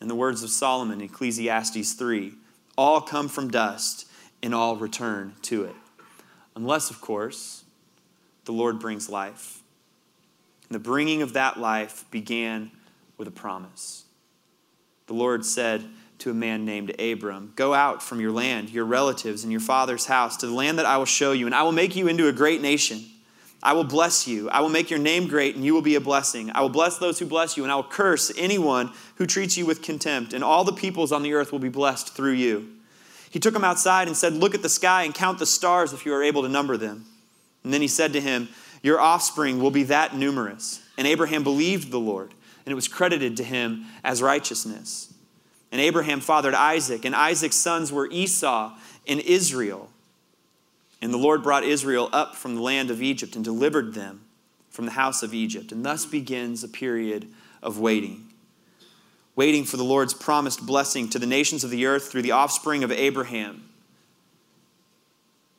In 0.00 0.08
the 0.08 0.14
words 0.14 0.42
of 0.42 0.48
Solomon, 0.48 1.02
Ecclesiastes 1.02 1.92
3 1.92 2.36
all 2.76 3.00
come 3.00 3.28
from 3.28 3.50
dust 3.50 4.08
and 4.42 4.54
all 4.54 4.76
return 4.76 5.34
to 5.42 5.64
it. 5.64 5.74
Unless, 6.56 6.90
of 6.90 7.00
course, 7.00 7.64
the 8.44 8.52
Lord 8.52 8.78
brings 8.78 9.08
life. 9.08 9.62
And 10.68 10.74
the 10.74 10.80
bringing 10.80 11.22
of 11.22 11.34
that 11.34 11.58
life 11.58 12.04
began 12.10 12.70
with 13.16 13.28
a 13.28 13.32
promise. 13.32 14.04
The 15.06 15.14
Lord 15.14 15.44
said 15.44 15.84
to 16.18 16.30
a 16.30 16.34
man 16.34 16.64
named 16.64 16.98
Abram, 17.00 17.52
Go 17.56 17.74
out 17.74 18.02
from 18.02 18.20
your 18.20 18.32
land, 18.32 18.70
your 18.70 18.84
relatives, 18.84 19.42
and 19.42 19.52
your 19.52 19.60
father's 19.60 20.06
house 20.06 20.36
to 20.38 20.46
the 20.46 20.54
land 20.54 20.78
that 20.78 20.86
I 20.86 20.96
will 20.96 21.04
show 21.04 21.32
you, 21.32 21.46
and 21.46 21.54
I 21.54 21.62
will 21.62 21.72
make 21.72 21.96
you 21.96 22.08
into 22.08 22.28
a 22.28 22.32
great 22.32 22.62
nation. 22.62 23.04
I 23.62 23.74
will 23.74 23.84
bless 23.84 24.26
you. 24.26 24.50
I 24.50 24.60
will 24.60 24.68
make 24.68 24.90
your 24.90 24.98
name 24.98 25.28
great, 25.28 25.54
and 25.54 25.64
you 25.64 25.72
will 25.72 25.82
be 25.82 25.94
a 25.94 26.00
blessing. 26.00 26.50
I 26.52 26.62
will 26.62 26.68
bless 26.68 26.98
those 26.98 27.20
who 27.20 27.26
bless 27.26 27.56
you, 27.56 27.62
and 27.62 27.70
I 27.70 27.76
will 27.76 27.84
curse 27.84 28.32
anyone 28.36 28.92
who 29.16 29.26
treats 29.26 29.56
you 29.56 29.66
with 29.66 29.82
contempt, 29.82 30.32
and 30.32 30.42
all 30.42 30.64
the 30.64 30.72
peoples 30.72 31.12
on 31.12 31.22
the 31.22 31.34
earth 31.34 31.52
will 31.52 31.60
be 31.60 31.68
blessed 31.68 32.14
through 32.14 32.32
you. 32.32 32.68
He 33.30 33.38
took 33.38 33.54
him 33.54 33.64
outside 33.64 34.08
and 34.08 34.16
said, 34.16 34.32
Look 34.32 34.54
at 34.54 34.62
the 34.62 34.68
sky 34.68 35.04
and 35.04 35.14
count 35.14 35.38
the 35.38 35.46
stars 35.46 35.92
if 35.92 36.04
you 36.04 36.12
are 36.12 36.22
able 36.22 36.42
to 36.42 36.48
number 36.48 36.76
them. 36.76 37.06
And 37.62 37.72
then 37.72 37.80
he 37.80 37.88
said 37.88 38.12
to 38.14 38.20
him, 38.20 38.48
Your 38.82 39.00
offspring 39.00 39.60
will 39.60 39.70
be 39.70 39.84
that 39.84 40.16
numerous. 40.16 40.82
And 40.98 41.06
Abraham 41.06 41.44
believed 41.44 41.90
the 41.90 42.00
Lord, 42.00 42.34
and 42.66 42.72
it 42.72 42.76
was 42.76 42.88
credited 42.88 43.36
to 43.36 43.44
him 43.44 43.86
as 44.02 44.20
righteousness. 44.20 45.14
And 45.70 45.80
Abraham 45.80 46.20
fathered 46.20 46.54
Isaac, 46.54 47.04
and 47.04 47.14
Isaac's 47.14 47.56
sons 47.56 47.92
were 47.92 48.08
Esau 48.10 48.76
and 49.06 49.20
Israel. 49.20 49.88
And 51.02 51.12
the 51.12 51.18
Lord 51.18 51.42
brought 51.42 51.64
Israel 51.64 52.08
up 52.12 52.36
from 52.36 52.54
the 52.54 52.62
land 52.62 52.88
of 52.88 53.02
Egypt 53.02 53.34
and 53.34 53.44
delivered 53.44 53.92
them 53.92 54.22
from 54.70 54.86
the 54.86 54.92
house 54.92 55.24
of 55.24 55.34
Egypt. 55.34 55.72
And 55.72 55.84
thus 55.84 56.06
begins 56.06 56.62
a 56.62 56.68
period 56.68 57.28
of 57.60 57.80
waiting. 57.80 58.28
Waiting 59.34 59.64
for 59.64 59.76
the 59.76 59.84
Lord's 59.84 60.14
promised 60.14 60.64
blessing 60.64 61.10
to 61.10 61.18
the 61.18 61.26
nations 61.26 61.64
of 61.64 61.70
the 61.70 61.86
earth 61.86 62.10
through 62.10 62.22
the 62.22 62.30
offspring 62.30 62.84
of 62.84 62.92
Abraham. 62.92 63.68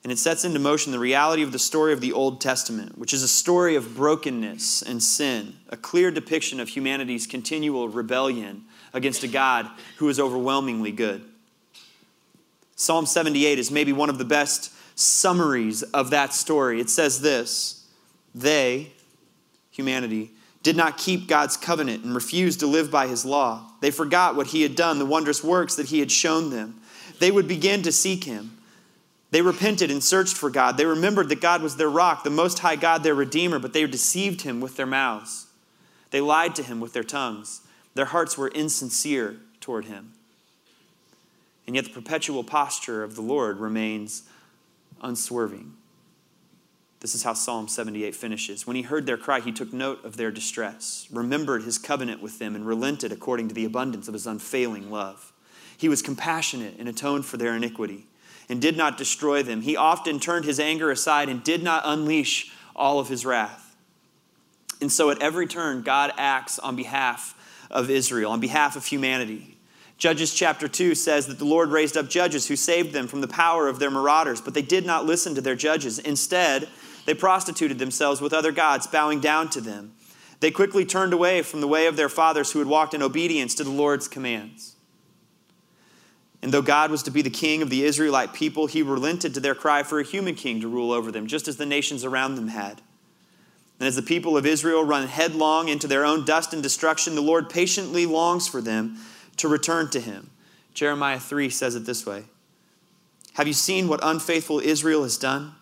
And 0.03 0.11
it 0.11 0.19
sets 0.19 0.45
into 0.45 0.59
motion 0.59 0.91
the 0.91 0.99
reality 0.99 1.43
of 1.43 1.51
the 1.51 1.59
story 1.59 1.91
of 1.91 2.01
the 2.01 2.13
Old 2.13 2.39
Testament, 2.39 2.97
which 2.97 3.13
is 3.13 3.23
a 3.23 3.27
story 3.27 3.75
of 3.75 3.95
brokenness 3.95 4.81
and 4.81 5.01
sin, 5.01 5.55
a 5.69 5.77
clear 5.77 6.11
depiction 6.11 6.59
of 6.59 6.69
humanity's 6.69 7.27
continual 7.27 7.89
rebellion 7.89 8.63
against 8.93 9.23
a 9.23 9.29
God 9.29 9.69
who 9.97 10.09
is 10.09 10.19
overwhelmingly 10.19 10.91
good. 10.91 11.23
Psalm 12.75 13.05
78 13.05 13.59
is 13.59 13.71
maybe 13.71 13.93
one 13.93 14.09
of 14.09 14.17
the 14.17 14.25
best 14.25 14.73
summaries 14.95 15.83
of 15.83 16.09
that 16.11 16.33
story. 16.33 16.79
It 16.79 16.89
says 16.89 17.21
this 17.21 17.85
They, 18.33 18.91
humanity, 19.71 20.31
did 20.61 20.77
not 20.77 20.97
keep 20.97 21.27
God's 21.27 21.57
covenant 21.57 22.03
and 22.03 22.15
refused 22.15 22.61
to 22.61 22.67
live 22.67 22.89
by 22.89 23.07
his 23.07 23.25
law. 23.25 23.69
They 23.81 23.91
forgot 23.91 24.35
what 24.35 24.47
he 24.47 24.61
had 24.61 24.75
done, 24.75 24.97
the 24.97 25.05
wondrous 25.05 25.43
works 25.43 25.75
that 25.75 25.87
he 25.87 25.99
had 25.99 26.11
shown 26.11 26.49
them. 26.49 26.79
They 27.19 27.31
would 27.31 27.47
begin 27.47 27.83
to 27.83 27.91
seek 27.91 28.23
him. 28.23 28.57
They 29.31 29.41
repented 29.41 29.89
and 29.89 30.03
searched 30.03 30.37
for 30.37 30.49
God. 30.49 30.77
They 30.77 30.85
remembered 30.85 31.27
that 31.29 31.41
God 31.41 31.61
was 31.61 31.75
their 31.75 31.89
rock, 31.89 32.23
the 32.23 32.29
Most 32.29 32.59
High 32.59 32.75
God, 32.75 33.03
their 33.03 33.15
Redeemer, 33.15 33.59
but 33.59 33.73
they 33.73 33.85
deceived 33.87 34.41
him 34.41 34.61
with 34.61 34.77
their 34.77 34.85
mouths. 34.85 35.47
They 36.11 36.21
lied 36.21 36.55
to 36.55 36.63
him 36.63 36.79
with 36.79 36.93
their 36.93 37.03
tongues. 37.03 37.61
Their 37.95 38.05
hearts 38.05 38.37
were 38.37 38.49
insincere 38.49 39.37
toward 39.59 39.85
him. 39.85 40.13
And 41.65 41.75
yet 41.75 41.85
the 41.85 41.91
perpetual 41.91 42.43
posture 42.43 43.03
of 43.03 43.15
the 43.15 43.21
Lord 43.21 43.59
remains 43.59 44.23
unswerving. 45.03 45.73
This 46.99 47.15
is 47.15 47.23
how 47.23 47.33
Psalm 47.33 47.67
78 47.67 48.15
finishes. 48.15 48.65
When 48.65 48.77
he 48.77 48.81
heard 48.81 49.05
their 49.05 49.17
cry, 49.17 49.41
he 49.41 49.51
took 49.51 49.73
note 49.73 50.03
of 50.05 50.15
their 50.15 50.31
distress, 50.31 51.05
remembered 51.11 51.63
his 51.63 51.77
covenant 51.77 52.21
with 52.21 52.39
them, 52.39 52.55
and 52.55 52.65
relented 52.65 53.11
according 53.11 53.49
to 53.49 53.53
the 53.53 53.65
abundance 53.65 54.07
of 54.07 54.13
his 54.13 54.25
unfailing 54.25 54.89
love. 54.89 55.33
He 55.77 55.89
was 55.89 56.01
compassionate 56.01 56.75
and 56.79 56.87
atoned 56.87 57.25
for 57.25 57.35
their 57.35 57.55
iniquity 57.55 58.07
and 58.47 58.61
did 58.61 58.77
not 58.77 58.97
destroy 58.97 59.43
them. 59.43 59.61
He 59.61 59.75
often 59.75 60.19
turned 60.19 60.45
his 60.45 60.59
anger 60.59 60.91
aside 60.91 61.27
and 61.27 61.43
did 61.43 61.61
not 61.61 61.83
unleash 61.85 62.53
all 62.73 62.99
of 62.99 63.09
his 63.09 63.25
wrath. 63.25 63.75
And 64.79 64.91
so 64.91 65.09
at 65.09 65.21
every 65.21 65.47
turn, 65.47 65.81
God 65.81 66.13
acts 66.17 66.57
on 66.59 66.75
behalf 66.75 67.35
of 67.69 67.89
Israel, 67.89 68.31
on 68.31 68.39
behalf 68.39 68.75
of 68.75 68.85
humanity. 68.85 69.52
Judges 70.03 70.33
chapter 70.33 70.67
2 70.67 70.95
says 70.95 71.27
that 71.27 71.39
the 71.39 71.45
Lord 71.45 71.69
raised 71.69 71.95
up 71.95 72.09
judges 72.09 72.49
who 72.49 72.57
saved 72.57 72.91
them 72.91 73.07
from 73.07 73.21
the 73.21 73.27
power 73.29 73.69
of 73.69 73.79
their 73.79 73.89
marauders, 73.89 74.41
but 74.41 74.53
they 74.53 74.61
did 74.61 74.85
not 74.85 75.05
listen 75.05 75.33
to 75.33 75.39
their 75.39 75.55
judges. 75.55 75.97
Instead, 75.97 76.67
they 77.05 77.13
prostituted 77.13 77.79
themselves 77.79 78.19
with 78.19 78.33
other 78.33 78.51
gods, 78.51 78.85
bowing 78.85 79.21
down 79.21 79.49
to 79.51 79.61
them. 79.61 79.93
They 80.41 80.51
quickly 80.51 80.83
turned 80.83 81.13
away 81.13 81.41
from 81.41 81.61
the 81.61 81.69
way 81.69 81.87
of 81.87 81.95
their 81.95 82.09
fathers 82.09 82.51
who 82.51 82.59
had 82.59 82.67
walked 82.67 82.93
in 82.93 83.01
obedience 83.01 83.55
to 83.55 83.63
the 83.63 83.69
Lord's 83.69 84.09
commands. 84.09 84.75
And 86.41 86.51
though 86.51 86.61
God 86.61 86.91
was 86.91 87.03
to 87.03 87.09
be 87.09 87.21
the 87.21 87.29
king 87.29 87.61
of 87.61 87.69
the 87.69 87.85
Israelite 87.85 88.33
people, 88.33 88.67
he 88.67 88.83
relented 88.83 89.33
to 89.35 89.39
their 89.39 89.55
cry 89.55 89.83
for 89.83 90.01
a 90.01 90.03
human 90.03 90.35
king 90.35 90.59
to 90.59 90.67
rule 90.67 90.91
over 90.91 91.13
them, 91.13 91.27
just 91.27 91.47
as 91.47 91.55
the 91.55 91.65
nations 91.65 92.03
around 92.03 92.35
them 92.35 92.49
had. 92.49 92.81
And 93.79 93.87
as 93.87 93.95
the 93.95 94.01
people 94.01 94.35
of 94.35 94.45
Israel 94.45 94.83
run 94.83 95.07
headlong 95.07 95.69
into 95.69 95.87
their 95.87 96.03
own 96.03 96.25
dust 96.25 96.51
and 96.53 96.61
destruction, 96.61 97.15
the 97.15 97.21
Lord 97.21 97.49
patiently 97.49 98.05
longs 98.05 98.49
for 98.49 98.59
them 98.59 98.97
to 99.37 99.47
return 99.47 99.89
to 99.91 99.99
him. 99.99 100.29
Jeremiah 100.73 101.19
3 101.19 101.49
says 101.49 101.75
it 101.75 101.85
this 101.85 102.05
way 102.05 102.25
Have 103.33 103.47
you 103.47 103.53
seen 103.53 103.87
what 103.87 103.99
unfaithful 104.03 104.59
Israel 104.59 105.03
has 105.03 105.17
done? 105.17 105.55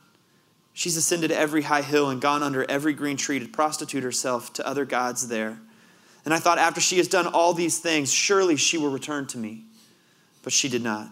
She's 0.73 0.95
ascended 0.95 1.31
every 1.31 1.63
high 1.63 1.81
hill 1.81 2.09
and 2.09 2.21
gone 2.21 2.43
under 2.43 2.69
every 2.69 2.93
green 2.93 3.17
tree 3.17 3.39
to 3.39 3.47
prostitute 3.47 4.03
herself 4.03 4.53
to 4.53 4.65
other 4.65 4.85
gods 4.85 5.27
there. 5.27 5.59
And 6.23 6.33
I 6.33 6.39
thought, 6.39 6.59
after 6.59 6.79
she 6.79 6.97
has 6.97 7.07
done 7.07 7.27
all 7.27 7.53
these 7.53 7.79
things, 7.79 8.13
surely 8.13 8.55
she 8.55 8.77
will 8.77 8.91
return 8.91 9.25
to 9.27 9.37
me. 9.37 9.63
But 10.43 10.53
she 10.53 10.69
did 10.69 10.83
not. 10.83 11.09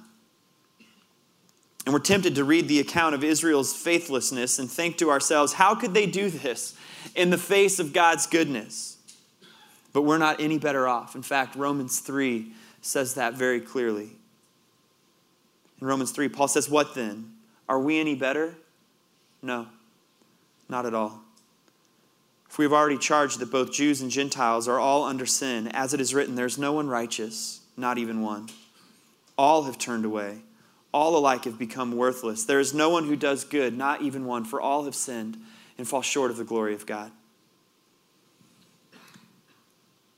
And 1.85 1.93
we're 1.93 1.99
tempted 1.99 2.35
to 2.35 2.43
read 2.43 2.67
the 2.67 2.79
account 2.79 3.15
of 3.15 3.23
Israel's 3.23 3.73
faithlessness 3.75 4.59
and 4.59 4.69
think 4.69 4.97
to 4.97 5.09
ourselves, 5.09 5.53
how 5.53 5.73
could 5.73 5.93
they 5.93 6.05
do 6.05 6.29
this 6.29 6.75
in 7.15 7.31
the 7.31 7.37
face 7.37 7.79
of 7.79 7.93
God's 7.93 8.27
goodness? 8.27 8.98
But 9.93 10.03
we're 10.03 10.17
not 10.17 10.39
any 10.39 10.57
better 10.57 10.87
off. 10.87 11.15
In 11.15 11.21
fact, 11.21 11.55
Romans 11.55 11.99
3 11.99 12.51
says 12.81 13.15
that 13.15 13.33
very 13.33 13.59
clearly. 13.59 14.11
In 15.81 15.87
Romans 15.87 16.11
3, 16.11 16.29
Paul 16.29 16.47
says, 16.47 16.69
What 16.69 16.95
then? 16.95 17.33
Are 17.67 17.79
we 17.79 17.99
any 17.99 18.15
better? 18.15 18.55
No, 19.41 19.67
not 20.67 20.85
at 20.85 20.93
all. 20.93 21.21
For 22.49 22.63
we've 22.63 22.73
already 22.73 22.97
charged 22.97 23.39
that 23.39 23.51
both 23.51 23.71
Jews 23.71 24.01
and 24.01 24.09
Gentiles 24.09 24.67
are 24.67 24.79
all 24.79 25.03
under 25.03 25.25
sin. 25.25 25.67
As 25.67 25.93
it 25.93 26.01
is 26.01 26.13
written, 26.13 26.35
there's 26.35 26.57
no 26.57 26.73
one 26.73 26.87
righteous, 26.87 27.61
not 27.77 27.97
even 27.97 28.21
one. 28.21 28.49
All 29.37 29.63
have 29.63 29.77
turned 29.77 30.03
away. 30.03 30.39
All 30.91 31.15
alike 31.15 31.45
have 31.45 31.59
become 31.59 31.95
worthless. 31.95 32.43
There 32.43 32.59
is 32.59 32.73
no 32.73 32.89
one 32.89 33.05
who 33.05 33.15
does 33.15 33.43
good, 33.43 33.77
not 33.77 34.01
even 34.01 34.25
one, 34.25 34.43
for 34.43 34.59
all 34.59 34.85
have 34.85 34.95
sinned 34.95 35.37
and 35.77 35.87
fall 35.87 36.01
short 36.01 36.31
of 36.31 36.37
the 36.37 36.43
glory 36.43 36.73
of 36.73 36.87
God. 36.87 37.11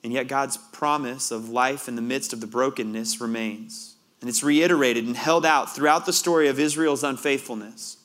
And 0.03 0.11
yet, 0.11 0.27
God's 0.27 0.57
promise 0.57 1.29
of 1.31 1.49
life 1.49 1.87
in 1.87 1.95
the 1.95 2.01
midst 2.01 2.33
of 2.33 2.41
the 2.41 2.47
brokenness 2.47 3.21
remains. 3.21 3.95
And 4.19 4.29
it's 4.29 4.43
reiterated 4.43 5.05
and 5.05 5.15
held 5.15 5.45
out 5.45 5.73
throughout 5.75 6.05
the 6.05 6.13
story 6.13 6.47
of 6.47 6.59
Israel's 6.59 7.03
unfaithfulness. 7.03 7.97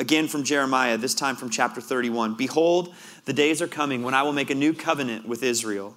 Again 0.00 0.28
from 0.28 0.44
Jeremiah, 0.44 0.96
this 0.96 1.14
time 1.14 1.34
from 1.34 1.50
chapter 1.50 1.80
31. 1.80 2.34
Behold, 2.34 2.94
the 3.24 3.32
days 3.32 3.60
are 3.60 3.68
coming 3.68 4.02
when 4.02 4.14
I 4.14 4.22
will 4.22 4.32
make 4.32 4.50
a 4.50 4.54
new 4.54 4.72
covenant 4.72 5.26
with 5.26 5.42
Israel. 5.42 5.96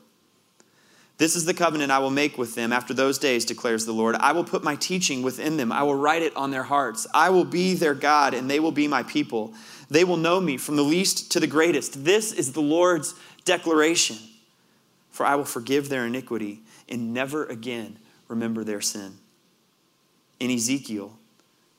This 1.17 1.35
is 1.35 1.45
the 1.45 1.53
covenant 1.53 1.91
I 1.91 1.99
will 1.99 2.09
make 2.09 2.35
with 2.35 2.55
them 2.55 2.73
after 2.73 2.95
those 2.95 3.19
days, 3.19 3.45
declares 3.45 3.85
the 3.85 3.91
Lord. 3.91 4.15
I 4.15 4.31
will 4.31 4.43
put 4.43 4.63
my 4.63 4.75
teaching 4.75 5.21
within 5.21 5.57
them. 5.57 5.71
I 5.71 5.83
will 5.83 5.93
write 5.93 6.23
it 6.23 6.35
on 6.35 6.49
their 6.49 6.63
hearts. 6.63 7.05
I 7.13 7.29
will 7.29 7.45
be 7.45 7.75
their 7.75 7.93
God, 7.93 8.33
and 8.33 8.49
they 8.49 8.59
will 8.59 8.71
be 8.71 8.87
my 8.87 9.03
people. 9.03 9.53
They 9.87 10.03
will 10.03 10.17
know 10.17 10.41
me 10.41 10.57
from 10.57 10.77
the 10.77 10.83
least 10.83 11.31
to 11.33 11.39
the 11.39 11.45
greatest. 11.45 12.05
This 12.05 12.31
is 12.31 12.53
the 12.53 12.61
Lord's 12.61 13.13
declaration 13.45 14.17
for 15.11 15.25
I 15.25 15.35
will 15.35 15.45
forgive 15.45 15.89
their 15.89 16.05
iniquity 16.05 16.61
and 16.89 17.13
never 17.13 17.45
again 17.45 17.99
remember 18.27 18.63
their 18.63 18.81
sin. 18.81 19.17
In 20.39 20.49
Ezekiel, 20.49 21.17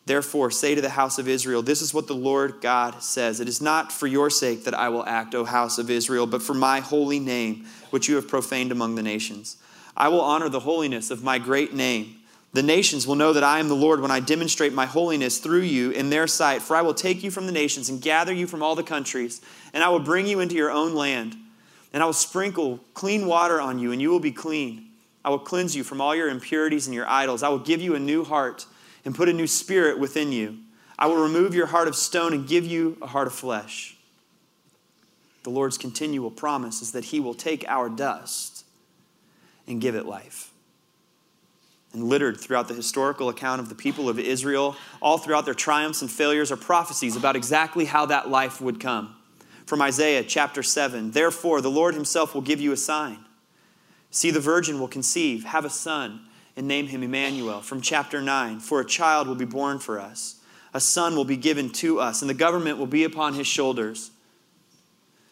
therefore 0.06 0.50
say 0.50 0.74
to 0.74 0.80
the 0.80 0.90
house 0.90 1.18
of 1.18 1.28
Israel, 1.28 1.62
This 1.62 1.82
is 1.82 1.92
what 1.92 2.06
the 2.06 2.14
Lord 2.14 2.60
God 2.60 3.02
says 3.02 3.40
It 3.40 3.48
is 3.48 3.60
not 3.60 3.90
for 3.90 4.06
your 4.06 4.30
sake 4.30 4.64
that 4.64 4.74
I 4.74 4.88
will 4.90 5.04
act, 5.06 5.34
O 5.34 5.44
house 5.44 5.78
of 5.78 5.90
Israel, 5.90 6.26
but 6.26 6.42
for 6.42 6.54
my 6.54 6.80
holy 6.80 7.18
name, 7.18 7.66
which 7.90 8.08
you 8.08 8.16
have 8.16 8.28
profaned 8.28 8.70
among 8.70 8.94
the 8.94 9.02
nations. 9.02 9.56
I 9.96 10.08
will 10.08 10.20
honor 10.20 10.48
the 10.48 10.60
holiness 10.60 11.10
of 11.10 11.24
my 11.24 11.38
great 11.38 11.74
name. 11.74 12.16
The 12.52 12.62
nations 12.62 13.06
will 13.06 13.14
know 13.14 13.32
that 13.32 13.44
I 13.44 13.60
am 13.60 13.68
the 13.68 13.74
Lord 13.74 14.00
when 14.00 14.10
I 14.10 14.20
demonstrate 14.20 14.74
my 14.74 14.84
holiness 14.84 15.38
through 15.38 15.62
you 15.62 15.90
in 15.90 16.10
their 16.10 16.26
sight. 16.26 16.60
For 16.60 16.76
I 16.76 16.82
will 16.82 16.94
take 16.94 17.22
you 17.22 17.30
from 17.30 17.46
the 17.46 17.52
nations 17.52 17.88
and 17.88 18.00
gather 18.00 18.32
you 18.32 18.46
from 18.46 18.62
all 18.62 18.74
the 18.74 18.82
countries, 18.82 19.40
and 19.72 19.82
I 19.82 19.88
will 19.88 20.00
bring 20.00 20.26
you 20.26 20.40
into 20.40 20.54
your 20.54 20.70
own 20.70 20.94
land. 20.94 21.34
And 21.92 22.02
I 22.02 22.06
will 22.06 22.12
sprinkle 22.12 22.80
clean 22.94 23.26
water 23.26 23.61
on 23.61 23.78
you, 23.78 23.92
and 23.92 24.00
you 24.00 24.11
will 24.11 24.20
be 24.20 24.32
clean. 24.32 24.88
I 25.25 25.30
will 25.30 25.38
cleanse 25.38 25.76
you 25.76 25.84
from 25.84 26.00
all 26.00 26.14
your 26.14 26.28
impurities 26.28 26.87
and 26.87 26.94
your 26.94 27.08
idols. 27.08 27.42
I 27.42 27.49
will 27.49 27.58
give 27.58 27.80
you 27.80 27.94
a 27.94 28.00
new 28.00 28.25
heart 28.25 28.66
and 29.04 29.14
put 29.14 29.28
a 29.28 29.32
new 29.32 29.46
spirit 29.46 29.99
within 29.99 30.32
you. 30.32 30.58
I 30.99 31.06
will 31.06 31.22
remove 31.22 31.54
your 31.54 31.66
heart 31.66 31.88
of 31.88 31.96
stone 31.96 32.32
and 32.32 32.46
give 32.46 32.64
you 32.64 32.96
a 33.02 33.06
heart 33.06 33.26
of 33.26 33.34
flesh. 33.34 33.96
The 35.42 35.50
Lord's 35.50 35.76
continual 35.76 36.30
promise 36.30 36.82
is 36.82 36.92
that 36.92 37.06
He 37.06 37.20
will 37.20 37.34
take 37.34 37.64
our 37.68 37.88
dust 37.88 38.64
and 39.66 39.80
give 39.80 39.94
it 39.94 40.06
life. 40.06 40.50
And 41.92 42.04
littered 42.04 42.40
throughout 42.40 42.68
the 42.68 42.75
historical 42.75 43.28
account 43.28 43.61
of 43.61 43.68
the 43.68 43.75
people 43.75 44.08
of 44.08 44.18
Israel, 44.18 44.76
all 45.02 45.18
throughout 45.18 45.44
their 45.44 45.52
triumphs 45.52 46.00
and 46.00 46.11
failures, 46.11 46.50
are 46.50 46.56
prophecies 46.56 47.16
about 47.16 47.37
exactly 47.37 47.84
how 47.84 48.06
that 48.06 48.30
life 48.30 48.61
would 48.61 48.80
come 48.80 49.14
from 49.66 49.83
Isaiah 49.83 50.23
chapter 50.23 50.62
7. 50.62 51.12
Therefore, 51.12 51.61
the 51.61 51.71
Lord 51.71 51.95
himself 51.95 52.35
will 52.35 52.42
give 52.42 52.61
you 52.61 52.73
a 52.73 52.76
sign. 52.76 53.19
See, 54.11 54.31
the 54.31 54.40
virgin 54.40 54.78
will 54.78 54.88
conceive, 54.88 55.45
have 55.45 55.64
a 55.64 55.71
son, 55.71 56.21
and 56.57 56.69
name 56.69 56.88
him 56.88 57.02
Emmanuel. 57.02 57.62
From 57.62 57.81
chapter 57.81 58.21
9 58.21 58.61
For 58.61 58.81
a 58.81 58.87
child 58.87 59.26
will 59.26 59.35
be 59.35 59.45
born 59.45 59.78
for 59.78 59.99
us, 59.99 60.37
a 60.75 60.81
son 60.81 61.16
will 61.16 61.25
be 61.25 61.37
given 61.37 61.71
to 61.71 62.00
us, 62.00 62.21
and 62.21 62.28
the 62.28 62.35
government 62.35 62.78
will 62.78 62.87
be 62.87 63.04
upon 63.04 63.35
his 63.35 63.47
shoulders. 63.47 64.11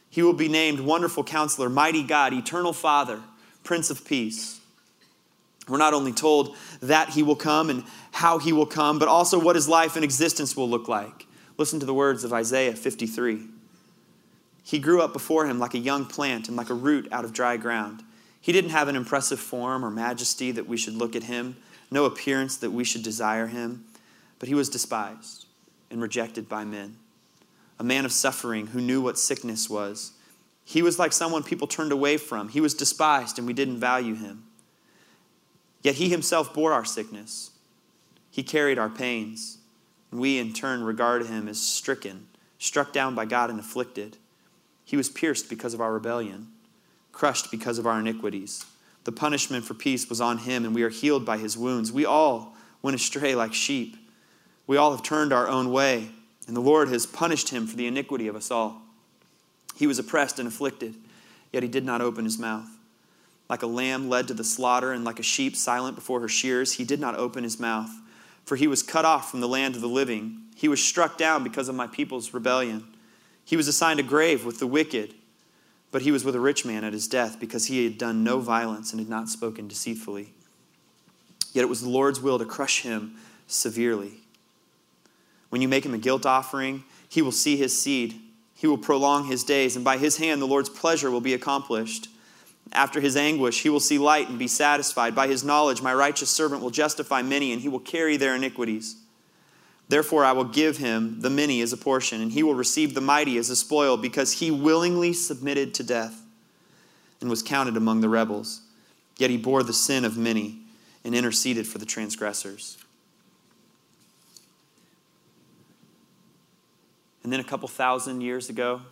He 0.08 0.22
will 0.22 0.32
be 0.32 0.48
named 0.48 0.80
Wonderful 0.80 1.24
Counselor, 1.24 1.68
Mighty 1.68 2.02
God, 2.02 2.32
Eternal 2.32 2.72
Father, 2.72 3.20
Prince 3.62 3.90
of 3.90 4.04
Peace. 4.04 4.60
We're 5.68 5.78
not 5.78 5.94
only 5.94 6.12
told 6.12 6.56
that 6.80 7.10
he 7.10 7.22
will 7.22 7.36
come 7.36 7.70
and 7.70 7.84
how 8.10 8.38
he 8.38 8.52
will 8.52 8.66
come, 8.66 8.98
but 8.98 9.06
also 9.06 9.38
what 9.38 9.54
his 9.54 9.68
life 9.68 9.94
and 9.94 10.04
existence 10.04 10.56
will 10.56 10.68
look 10.68 10.88
like. 10.88 11.26
Listen 11.58 11.78
to 11.78 11.86
the 11.86 11.94
words 11.94 12.24
of 12.24 12.32
Isaiah 12.32 12.74
53. 12.74 13.59
He 14.62 14.78
grew 14.78 15.00
up 15.00 15.12
before 15.12 15.46
him 15.46 15.58
like 15.58 15.74
a 15.74 15.78
young 15.78 16.06
plant 16.06 16.48
and 16.48 16.56
like 16.56 16.70
a 16.70 16.74
root 16.74 17.08
out 17.10 17.24
of 17.24 17.32
dry 17.32 17.56
ground. 17.56 18.02
He 18.40 18.52
didn't 18.52 18.70
have 18.70 18.88
an 18.88 18.96
impressive 18.96 19.40
form 19.40 19.84
or 19.84 19.90
majesty 19.90 20.50
that 20.52 20.66
we 20.66 20.76
should 20.76 20.94
look 20.94 21.14
at 21.14 21.24
him, 21.24 21.56
no 21.90 22.04
appearance 22.04 22.56
that 22.58 22.70
we 22.70 22.84
should 22.84 23.02
desire 23.02 23.48
him, 23.48 23.84
but 24.38 24.48
he 24.48 24.54
was 24.54 24.68
despised 24.68 25.46
and 25.90 26.00
rejected 26.00 26.48
by 26.48 26.64
men, 26.64 26.96
a 27.78 27.84
man 27.84 28.04
of 28.04 28.12
suffering 28.12 28.68
who 28.68 28.80
knew 28.80 29.00
what 29.00 29.18
sickness 29.18 29.68
was. 29.68 30.12
He 30.64 30.82
was 30.82 30.98
like 30.98 31.12
someone 31.12 31.42
people 31.42 31.66
turned 31.66 31.92
away 31.92 32.16
from. 32.16 32.48
He 32.48 32.60
was 32.60 32.74
despised 32.74 33.38
and 33.38 33.46
we 33.46 33.52
didn't 33.52 33.80
value 33.80 34.14
him. 34.14 34.44
Yet 35.82 35.96
he 35.96 36.08
himself 36.08 36.54
bore 36.54 36.72
our 36.72 36.84
sickness. 36.84 37.50
He 38.30 38.42
carried 38.42 38.78
our 38.78 38.90
pains. 38.90 39.58
And 40.10 40.20
we 40.20 40.38
in 40.38 40.52
turn 40.52 40.82
regard 40.82 41.26
him 41.26 41.48
as 41.48 41.60
stricken, 41.60 42.28
struck 42.58 42.92
down 42.92 43.14
by 43.14 43.24
God 43.24 43.50
and 43.50 43.60
afflicted. 43.60 44.16
He 44.90 44.96
was 44.96 45.08
pierced 45.08 45.48
because 45.48 45.72
of 45.72 45.80
our 45.80 45.92
rebellion 45.92 46.48
crushed 47.12 47.50
because 47.50 47.78
of 47.78 47.86
our 47.86 48.00
iniquities. 48.00 48.64
The 49.04 49.12
punishment 49.12 49.66
for 49.66 49.74
peace 49.74 50.08
was 50.08 50.22
on 50.22 50.38
him, 50.38 50.64
and 50.64 50.74
we 50.74 50.82
are 50.82 50.88
healed 50.88 51.26
by 51.26 51.36
his 51.36 51.54
wounds. 51.54 51.92
We 51.92 52.06
all 52.06 52.56
went 52.80 52.94
astray 52.94 53.34
like 53.34 53.52
sheep. 53.52 53.94
We 54.66 54.78
all 54.78 54.92
have 54.92 55.02
turned 55.02 55.30
our 55.30 55.46
own 55.46 55.70
way, 55.70 56.08
and 56.46 56.56
the 56.56 56.62
Lord 56.62 56.88
has 56.88 57.04
punished 57.04 57.50
him 57.50 57.66
for 57.66 57.76
the 57.76 57.86
iniquity 57.86 58.26
of 58.26 58.36
us 58.36 58.50
all. 58.50 58.80
He 59.76 59.86
was 59.86 59.98
oppressed 59.98 60.38
and 60.38 60.48
afflicted, 60.48 60.94
yet 61.52 61.62
he 61.62 61.68
did 61.68 61.84
not 61.84 62.00
open 62.00 62.24
his 62.24 62.38
mouth. 62.38 62.68
Like 63.50 63.62
a 63.62 63.66
lamb 63.66 64.08
led 64.08 64.26
to 64.28 64.34
the 64.34 64.42
slaughter, 64.42 64.92
and 64.92 65.04
like 65.04 65.18
a 65.18 65.22
sheep 65.22 65.56
silent 65.56 65.96
before 65.96 66.20
her 66.20 66.28
shears, 66.28 66.72
he 66.72 66.84
did 66.84 67.00
not 67.00 67.16
open 67.16 67.44
his 67.44 67.60
mouth. 67.60 67.90
For 68.46 68.56
he 68.56 68.66
was 68.66 68.82
cut 68.82 69.04
off 69.04 69.30
from 69.30 69.40
the 69.40 69.48
land 69.48 69.74
of 69.74 69.82
the 69.82 69.88
living. 69.88 70.40
He 70.54 70.68
was 70.68 70.82
struck 70.82 71.18
down 71.18 71.44
because 71.44 71.68
of 71.68 71.74
my 71.74 71.86
people's 71.86 72.32
rebellion. 72.32 72.84
He 73.50 73.56
was 73.56 73.68
assigned 73.68 74.00
a 74.00 74.04
grave 74.04 74.46
with 74.46 74.60
the 74.60 74.66
wicked 74.66 75.14
but 75.90 76.02
he 76.02 76.12
was 76.12 76.24
with 76.24 76.34
a 76.34 76.40
rich 76.40 76.64
man 76.64 76.84
at 76.84 76.92
his 76.92 77.08
death 77.08 77.40
because 77.40 77.66
he 77.66 77.84
had 77.84 77.98
done 77.98 78.22
no 78.22 78.38
violence 78.40 78.92
and 78.92 79.00
had 79.00 79.08
not 79.08 79.28
spoken 79.28 79.66
deceitfully. 79.66 80.32
Yet 81.52 81.62
it 81.62 81.68
was 81.68 81.82
the 81.82 81.88
Lord's 81.88 82.20
will 82.20 82.38
to 82.38 82.44
crush 82.44 82.82
him 82.82 83.16
severely. 83.46 84.12
When 85.48 85.60
you 85.60 85.68
make 85.68 85.84
him 85.84 85.94
a 85.94 85.98
guilt 85.98 86.24
offering, 86.24 86.84
he 87.08 87.22
will 87.22 87.32
see 87.32 87.56
his 87.56 87.76
seed. 87.80 88.20
He 88.54 88.68
will 88.68 88.78
prolong 88.78 89.24
his 89.24 89.42
days, 89.42 89.74
and 89.74 89.84
by 89.84 89.98
his 89.98 90.18
hand 90.18 90.40
the 90.40 90.46
Lord's 90.46 90.68
pleasure 90.68 91.10
will 91.10 91.20
be 91.20 91.34
accomplished. 91.34 92.08
After 92.72 93.00
his 93.00 93.16
anguish, 93.16 93.62
he 93.62 93.68
will 93.68 93.80
see 93.80 93.98
light 93.98 94.28
and 94.28 94.38
be 94.38 94.46
satisfied. 94.46 95.14
By 95.16 95.26
his 95.26 95.42
knowledge, 95.42 95.82
my 95.82 95.92
righteous 95.92 96.30
servant 96.30 96.62
will 96.62 96.70
justify 96.70 97.22
many, 97.22 97.52
and 97.52 97.60
he 97.60 97.68
will 97.68 97.80
carry 97.80 98.16
their 98.16 98.36
iniquities. 98.36 98.94
Therefore, 99.90 100.24
I 100.24 100.30
will 100.30 100.44
give 100.44 100.76
him 100.76 101.20
the 101.20 101.28
many 101.28 101.60
as 101.62 101.72
a 101.72 101.76
portion, 101.76 102.20
and 102.20 102.30
he 102.30 102.44
will 102.44 102.54
receive 102.54 102.94
the 102.94 103.00
mighty 103.00 103.36
as 103.38 103.50
a 103.50 103.56
spoil, 103.56 103.96
because 103.96 104.34
he 104.34 104.48
willingly 104.48 105.12
submitted 105.12 105.74
to 105.74 105.82
death 105.82 106.22
and 107.20 107.28
was 107.28 107.42
counted 107.42 107.76
among 107.76 108.00
the 108.00 108.08
rebels. 108.08 108.60
Yet 109.16 109.30
he 109.30 109.36
bore 109.36 109.64
the 109.64 109.72
sin 109.72 110.04
of 110.04 110.16
many 110.16 110.60
and 111.04 111.12
interceded 111.12 111.66
for 111.66 111.78
the 111.78 111.86
transgressors. 111.86 112.78
And 117.24 117.32
then 117.32 117.40
a 117.40 117.44
couple 117.44 117.66
thousand 117.66 118.20
years 118.20 118.48
ago, 118.48 118.82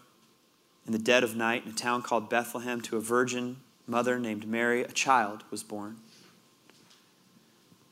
in 0.85 0.93
the 0.93 0.99
dead 0.99 1.23
of 1.23 1.37
night, 1.37 1.65
in 1.65 1.71
a 1.71 1.75
town 1.75 2.03
called 2.03 2.29
Bethlehem, 2.29 2.81
to 2.81 2.97
a 2.97 3.01
virgin 3.01 3.59
mother 3.87 4.19
named 4.19 4.49
Mary, 4.49 4.83
a 4.83 4.89
child 4.89 5.45
was 5.53 5.63
born. 5.63 5.99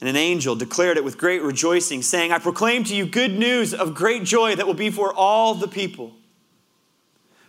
And 0.00 0.08
an 0.08 0.16
angel 0.16 0.54
declared 0.54 0.98
it 0.98 1.04
with 1.04 1.16
great 1.16 1.42
rejoicing, 1.42 2.02
saying, 2.02 2.30
I 2.30 2.38
proclaim 2.38 2.84
to 2.84 2.94
you 2.94 3.06
good 3.06 3.32
news 3.32 3.72
of 3.72 3.94
great 3.94 4.24
joy 4.24 4.54
that 4.54 4.66
will 4.66 4.74
be 4.74 4.90
for 4.90 5.12
all 5.12 5.54
the 5.54 5.68
people. 5.68 6.12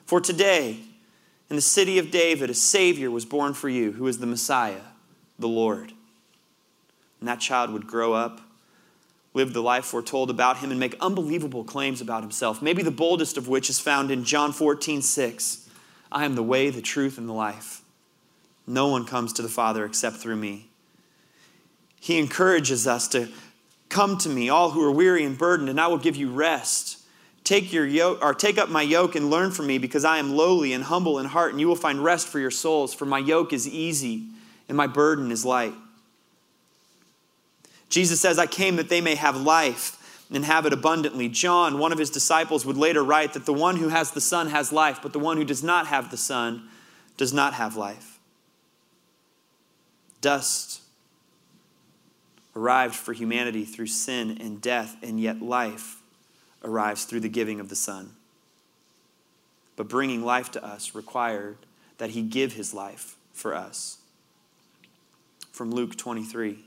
For 0.05 0.21
today, 0.21 0.79
in 1.49 1.55
the 1.57 1.61
city 1.61 1.97
of 1.99 2.11
David, 2.11 2.49
a 2.49 2.53
Savior 2.53 3.11
was 3.11 3.25
born 3.25 3.53
for 3.53 3.67
you, 3.67 3.91
who 3.91 4.07
is 4.07 4.19
the 4.19 4.25
Messiah, 4.25 4.81
the 5.37 5.47
Lord. 5.47 5.91
And 7.19 7.27
that 7.27 7.41
child 7.41 7.71
would 7.71 7.87
grow 7.87 8.13
up, 8.13 8.39
live 9.33 9.53
the 9.53 9.61
life 9.61 9.85
foretold 9.85 10.29
about 10.29 10.57
him, 10.57 10.71
and 10.71 10.79
make 10.79 10.95
unbelievable 11.01 11.65
claims 11.65 11.99
about 11.99 12.23
himself, 12.23 12.61
maybe 12.61 12.81
the 12.81 12.91
boldest 12.91 13.37
of 13.37 13.49
which 13.49 13.69
is 13.69 13.79
found 13.79 14.09
in 14.09 14.23
John 14.23 14.53
14, 14.53 15.01
6. 15.01 15.69
I 16.11 16.23
am 16.23 16.35
the 16.35 16.43
way, 16.43 16.69
the 16.69 16.81
truth, 16.81 17.17
and 17.17 17.27
the 17.27 17.33
life. 17.33 17.81
No 18.65 18.87
one 18.87 19.05
comes 19.05 19.33
to 19.33 19.41
the 19.41 19.49
Father 19.49 19.83
except 19.83 20.17
through 20.17 20.37
me. 20.37 20.69
He 21.99 22.19
encourages 22.19 22.87
us 22.87 23.07
to 23.09 23.29
come 23.89 24.17
to 24.19 24.29
me, 24.29 24.49
all 24.49 24.71
who 24.71 24.83
are 24.83 24.91
weary 24.91 25.23
and 25.23 25.37
burdened, 25.37 25.69
and 25.69 25.79
I 25.79 25.87
will 25.87 25.97
give 25.97 26.15
you 26.15 26.29
rest. 26.29 26.99
Take 27.43 27.71
your 27.71 27.85
yoke 27.85 28.19
or 28.21 28.33
take 28.33 28.57
up 28.57 28.69
my 28.69 28.81
yoke 28.81 29.15
and 29.15 29.29
learn 29.29 29.51
from 29.51 29.67
me, 29.67 29.77
because 29.77 30.03
I 30.03 30.17
am 30.17 30.35
lowly 30.35 30.73
and 30.73 30.83
humble 30.83 31.19
in 31.19 31.25
heart, 31.27 31.51
and 31.51 31.61
you 31.61 31.67
will 31.67 31.75
find 31.75 32.03
rest 32.03 32.27
for 32.27 32.39
your 32.39 32.51
souls. 32.51 32.93
For 32.93 33.05
my 33.05 33.19
yoke 33.19 33.53
is 33.53 33.67
easy 33.67 34.25
and 34.67 34.75
my 34.75 34.87
burden 34.87 35.31
is 35.31 35.45
light. 35.45 35.73
Jesus 37.89 38.19
says, 38.19 38.37
I 38.37 38.47
came 38.47 38.75
that 38.75 38.89
they 38.89 38.99
may 38.99 39.15
have 39.15 39.37
life 39.37 40.25
and 40.29 40.43
have 40.43 40.65
it 40.65 40.73
abundantly. 40.73 41.29
John, 41.29 41.79
one 41.79 41.93
of 41.93 41.97
his 41.97 42.09
disciples, 42.09 42.65
would 42.65 42.75
later 42.75 43.01
write 43.01 43.31
that 43.33 43.45
the 43.45 43.53
one 43.53 43.77
who 43.77 43.87
has 43.87 44.11
the 44.11 44.19
Son 44.19 44.49
has 44.49 44.73
life, 44.73 44.99
but 45.01 45.13
the 45.13 45.19
one 45.19 45.37
who 45.37 45.45
does 45.45 45.63
not 45.63 45.87
have 45.87 46.11
the 46.11 46.17
Son 46.17 46.67
does 47.15 47.31
not 47.31 47.53
have 47.53 47.77
life. 47.77 48.19
Dust 50.19 50.81
arrived 52.57 52.95
for 52.95 53.13
humanity 53.13 53.63
through 53.63 53.87
sin 53.87 54.37
and 54.41 54.59
death, 54.59 54.97
and 55.03 55.19
yet 55.19 55.41
life 55.41 56.01
arrives 56.63 57.05
through 57.05 57.19
the 57.19 57.29
giving 57.29 57.59
of 57.59 57.69
the 57.69 57.75
Son. 57.75 58.11
But 59.75 59.87
bringing 59.87 60.25
life 60.25 60.49
to 60.51 60.65
us 60.65 60.95
required 60.95 61.57
that 61.99 62.11
he 62.11 62.23
give 62.23 62.53
his 62.53 62.73
life 62.73 63.15
for 63.31 63.53
us. 63.53 63.99
From 65.51 65.71
Luke 65.71 65.95
23 65.95 66.63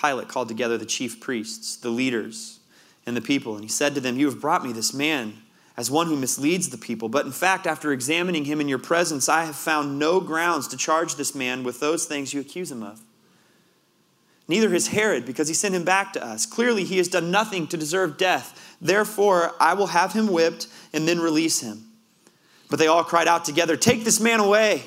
Pilate 0.00 0.28
called 0.28 0.48
together 0.48 0.76
the 0.76 0.86
chief 0.86 1.20
priests, 1.20 1.76
the 1.76 1.90
leaders, 1.90 2.58
and 3.06 3.16
the 3.16 3.20
people, 3.20 3.54
and 3.54 3.62
he 3.64 3.68
said 3.68 3.94
to 3.94 4.00
them, 4.00 4.18
You 4.18 4.26
have 4.26 4.40
brought 4.40 4.64
me 4.64 4.72
this 4.72 4.92
man 4.92 5.34
as 5.76 5.90
one 5.90 6.06
who 6.06 6.16
misleads 6.16 6.68
the 6.68 6.78
people. 6.78 7.08
But 7.08 7.26
in 7.26 7.32
fact, 7.32 7.66
after 7.66 7.92
examining 7.92 8.44
him 8.44 8.60
in 8.60 8.68
your 8.68 8.78
presence, 8.78 9.28
I 9.28 9.44
have 9.44 9.56
found 9.56 9.98
no 9.98 10.20
grounds 10.20 10.68
to 10.68 10.76
charge 10.76 11.16
this 11.16 11.34
man 11.34 11.62
with 11.62 11.80
those 11.80 12.06
things 12.06 12.32
you 12.32 12.40
accuse 12.40 12.72
him 12.72 12.82
of. 12.82 13.00
Neither 14.46 14.70
has 14.70 14.88
Herod, 14.88 15.24
because 15.24 15.48
he 15.48 15.54
sent 15.54 15.74
him 15.74 15.84
back 15.84 16.12
to 16.12 16.24
us. 16.24 16.44
Clearly, 16.44 16.84
he 16.84 16.98
has 16.98 17.08
done 17.08 17.30
nothing 17.30 17.66
to 17.68 17.76
deserve 17.76 18.18
death. 18.18 18.76
Therefore, 18.80 19.52
I 19.58 19.74
will 19.74 19.86
have 19.88 20.12
him 20.12 20.26
whipped 20.26 20.66
and 20.92 21.08
then 21.08 21.20
release 21.20 21.60
him. 21.60 21.86
But 22.68 22.78
they 22.78 22.86
all 22.86 23.04
cried 23.04 23.28
out 23.28 23.44
together, 23.44 23.76
Take 23.76 24.04
this 24.04 24.20
man 24.20 24.40
away 24.40 24.82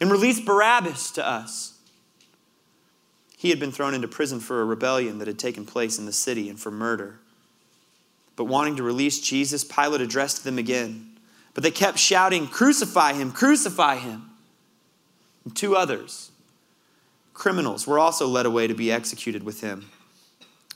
and 0.00 0.10
release 0.10 0.40
Barabbas 0.40 1.10
to 1.12 1.26
us. 1.26 1.74
He 3.36 3.50
had 3.50 3.60
been 3.60 3.72
thrown 3.72 3.94
into 3.94 4.08
prison 4.08 4.40
for 4.40 4.62
a 4.62 4.64
rebellion 4.64 5.18
that 5.18 5.28
had 5.28 5.38
taken 5.38 5.66
place 5.66 5.98
in 5.98 6.06
the 6.06 6.12
city 6.12 6.48
and 6.48 6.58
for 6.58 6.70
murder. 6.70 7.18
But 8.34 8.44
wanting 8.44 8.76
to 8.76 8.82
release 8.82 9.20
Jesus, 9.20 9.64
Pilate 9.64 10.00
addressed 10.00 10.44
them 10.44 10.58
again. 10.58 11.18
But 11.52 11.62
they 11.62 11.70
kept 11.70 11.98
shouting, 11.98 12.46
Crucify 12.46 13.14
him, 13.14 13.32
crucify 13.32 13.96
him. 13.96 14.30
And 15.44 15.54
two 15.54 15.76
others, 15.76 16.30
criminals 17.36 17.86
were 17.86 17.98
also 17.98 18.26
led 18.26 18.46
away 18.46 18.66
to 18.66 18.74
be 18.74 18.90
executed 18.90 19.42
with 19.42 19.60
him. 19.60 19.86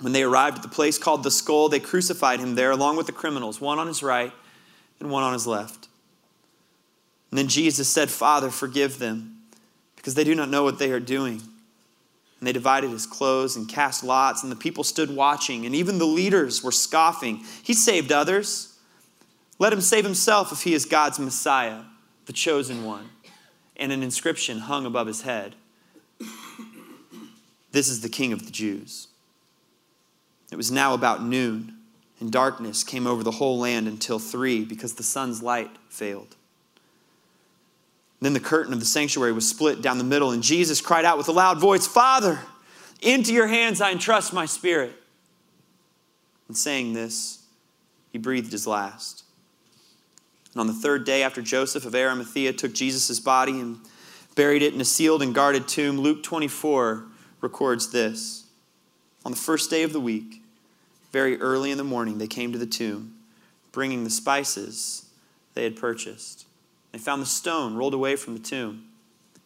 When 0.01 0.13
they 0.13 0.23
arrived 0.23 0.59
at 0.59 0.63
the 0.63 0.69
place 0.69 0.99
called 0.99 1.23
the 1.23 1.31
skull, 1.31 1.69
they 1.69 1.81
crucified 1.81 2.39
him 2.39 2.55
there 2.55 2.71
along 2.71 2.97
with 2.97 3.07
the 3.07 3.13
criminals, 3.13 3.61
one 3.61 3.79
on 3.79 3.87
his 3.87 4.03
right 4.03 4.33
and 5.01 5.11
one 5.11 5.23
on 5.23 5.33
his 5.33 5.47
left. 5.47 5.89
And 7.31 7.39
then 7.39 7.49
Jesus 7.49 7.89
said, 7.89 8.11
Father, 8.11 8.51
forgive 8.51 8.99
them, 8.99 9.39
because 9.97 10.15
they 10.15 10.25
do 10.25 10.35
not 10.35 10.51
know 10.51 10.63
what 10.63 10.79
they 10.79 10.91
are 10.91 11.01
doing. 11.01 11.41
And 12.39 12.47
they 12.47 12.53
divided 12.53 12.91
his 12.91 13.07
clothes 13.07 13.57
and 13.57 13.69
cast 13.69 14.05
lots, 14.05 14.43
and 14.43 14.53
the 14.53 14.57
people 14.57 14.85
stood 14.85 15.15
watching, 15.15 15.65
and 15.65 15.75
even 15.75 15.99
the 15.99 16.07
leaders 16.07 16.63
were 16.63 16.73
scoffing. 16.73 17.45
He 17.63 17.75
saved 17.75 18.13
others. 18.13 18.79
Let 19.59 19.73
him 19.73 19.81
save 19.81 20.05
himself 20.05 20.53
if 20.53 20.63
he 20.63 20.75
is 20.75 20.85
God's 20.85 21.19
Messiah, 21.19 21.83
the 22.27 22.33
chosen 22.33 22.85
one. 22.85 23.11
And 23.77 23.93
an 23.93 24.03
inscription 24.03 24.61
hung 24.61 24.85
above 24.85 25.07
his 25.07 25.23
head 25.23 25.55
this 27.73 27.89
is 27.89 28.01
the 28.01 28.09
King 28.09 28.33
of 28.33 28.45
the 28.45 28.53
Jews. 28.53 29.09
It 30.51 30.57
was 30.57 30.71
now 30.71 30.95
about 30.95 31.23
noon, 31.23 31.77
and 32.19 32.33
darkness 32.33 32.83
came 32.83 33.07
over 33.07 33.23
the 33.23 33.31
whole 33.31 33.59
land 33.59 33.87
until 33.87 34.19
three, 34.19 34.65
because 34.65 34.95
the 34.95 35.03
sun's 35.03 35.43
light 35.43 35.71
failed. 35.89 36.37
Then 38.21 38.35
the 38.35 38.41
curtain 38.41 38.73
of 38.73 38.81
the 38.81 38.87
sanctuary 38.87 39.33
was 39.33 39.49
split 39.49 39.81
down 39.81 39.99
the 39.99 40.05
middle, 40.05 40.31
and 40.31 40.43
Jesus 40.43 40.81
cried 40.81 41.05
out 41.05 41.17
with 41.17 41.29
a 41.29 41.33
loud 41.33 41.59
voice, 41.59 41.87
Father, 41.87 42.41
Into 43.01 43.33
your 43.33 43.47
hands 43.47 43.81
I 43.81 43.93
entrust 43.93 44.33
my 44.33 44.45
spirit. 44.45 44.93
And 46.49 46.57
saying 46.57 46.93
this, 46.93 47.45
he 48.13 48.19
breathed 48.19 48.53
his 48.53 48.67
last. 48.67 49.25
And 50.53 50.61
on 50.61 50.67
the 50.67 50.75
third 50.75 51.05
day 51.05 51.23
after 51.23 51.41
Joseph 51.41 51.87
of 51.87 51.95
Arimathea 51.95 52.53
took 52.53 52.75
Jesus' 52.75 53.21
body 53.21 53.59
and 53.61 53.79
buried 54.35 54.63
it 54.63 54.75
in 54.75 54.81
a 54.81 54.85
sealed 54.85 55.23
and 55.23 55.35
guarded 55.35 55.69
tomb, 55.69 55.99
Luke 55.99 56.23
24 56.23 57.05
records 57.41 57.91
this. 57.91 58.45
On 59.25 59.33
the 59.33 59.39
first 59.39 59.71
day 59.71 59.83
of 59.83 59.93
the 59.93 60.01
week, 60.01 60.43
very 61.13 61.41
early 61.41 61.71
in 61.71 61.79
the 61.79 61.85
morning, 61.85 62.19
they 62.19 62.27
came 62.27 62.53
to 62.53 62.59
the 62.59 62.67
tomb, 62.67 63.15
bringing 63.73 64.05
the 64.05 64.11
spices 64.11 65.07
they 65.55 65.65
had 65.65 65.77
purchased. 65.77 66.47
They 66.93 66.99
found 66.99 67.23
the 67.23 67.27
stone 67.27 67.75
rolled 67.75 67.95
away 67.95 68.17
from 68.17 68.35
the 68.35 68.43
tomb. 68.43 68.87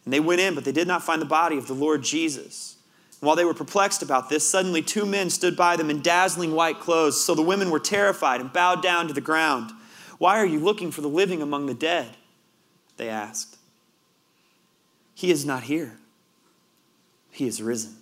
And 0.03 0.13
they 0.13 0.19
went 0.19 0.41
in, 0.41 0.55
but 0.55 0.65
they 0.65 0.71
did 0.71 0.87
not 0.87 1.03
find 1.03 1.21
the 1.21 1.25
body 1.25 1.57
of 1.57 1.67
the 1.67 1.73
Lord 1.73 2.03
Jesus. 2.03 2.77
And 3.19 3.27
while 3.27 3.35
they 3.35 3.45
were 3.45 3.53
perplexed 3.53 4.03
about 4.03 4.29
this, 4.29 4.47
suddenly 4.47 4.81
two 4.81 5.05
men 5.05 5.29
stood 5.29 5.57
by 5.57 5.75
them 5.75 5.89
in 5.89 6.01
dazzling 6.01 6.53
white 6.53 6.79
clothes. 6.79 7.23
So 7.23 7.33
the 7.33 7.41
women 7.41 7.71
were 7.71 7.79
terrified 7.79 8.39
and 8.39 8.53
bowed 8.53 8.83
down 8.83 9.07
to 9.07 9.13
the 9.13 9.21
ground. 9.21 9.71
Why 10.17 10.37
are 10.37 10.45
you 10.45 10.59
looking 10.59 10.91
for 10.91 11.01
the 11.01 11.07
living 11.07 11.41
among 11.41 11.65
the 11.65 11.73
dead? 11.73 12.17
They 12.97 13.09
asked. 13.09 13.57
He 15.13 15.31
is 15.31 15.45
not 15.45 15.63
here, 15.63 15.97
he 17.35 17.47
is 17.47 17.61
risen. 17.61 17.97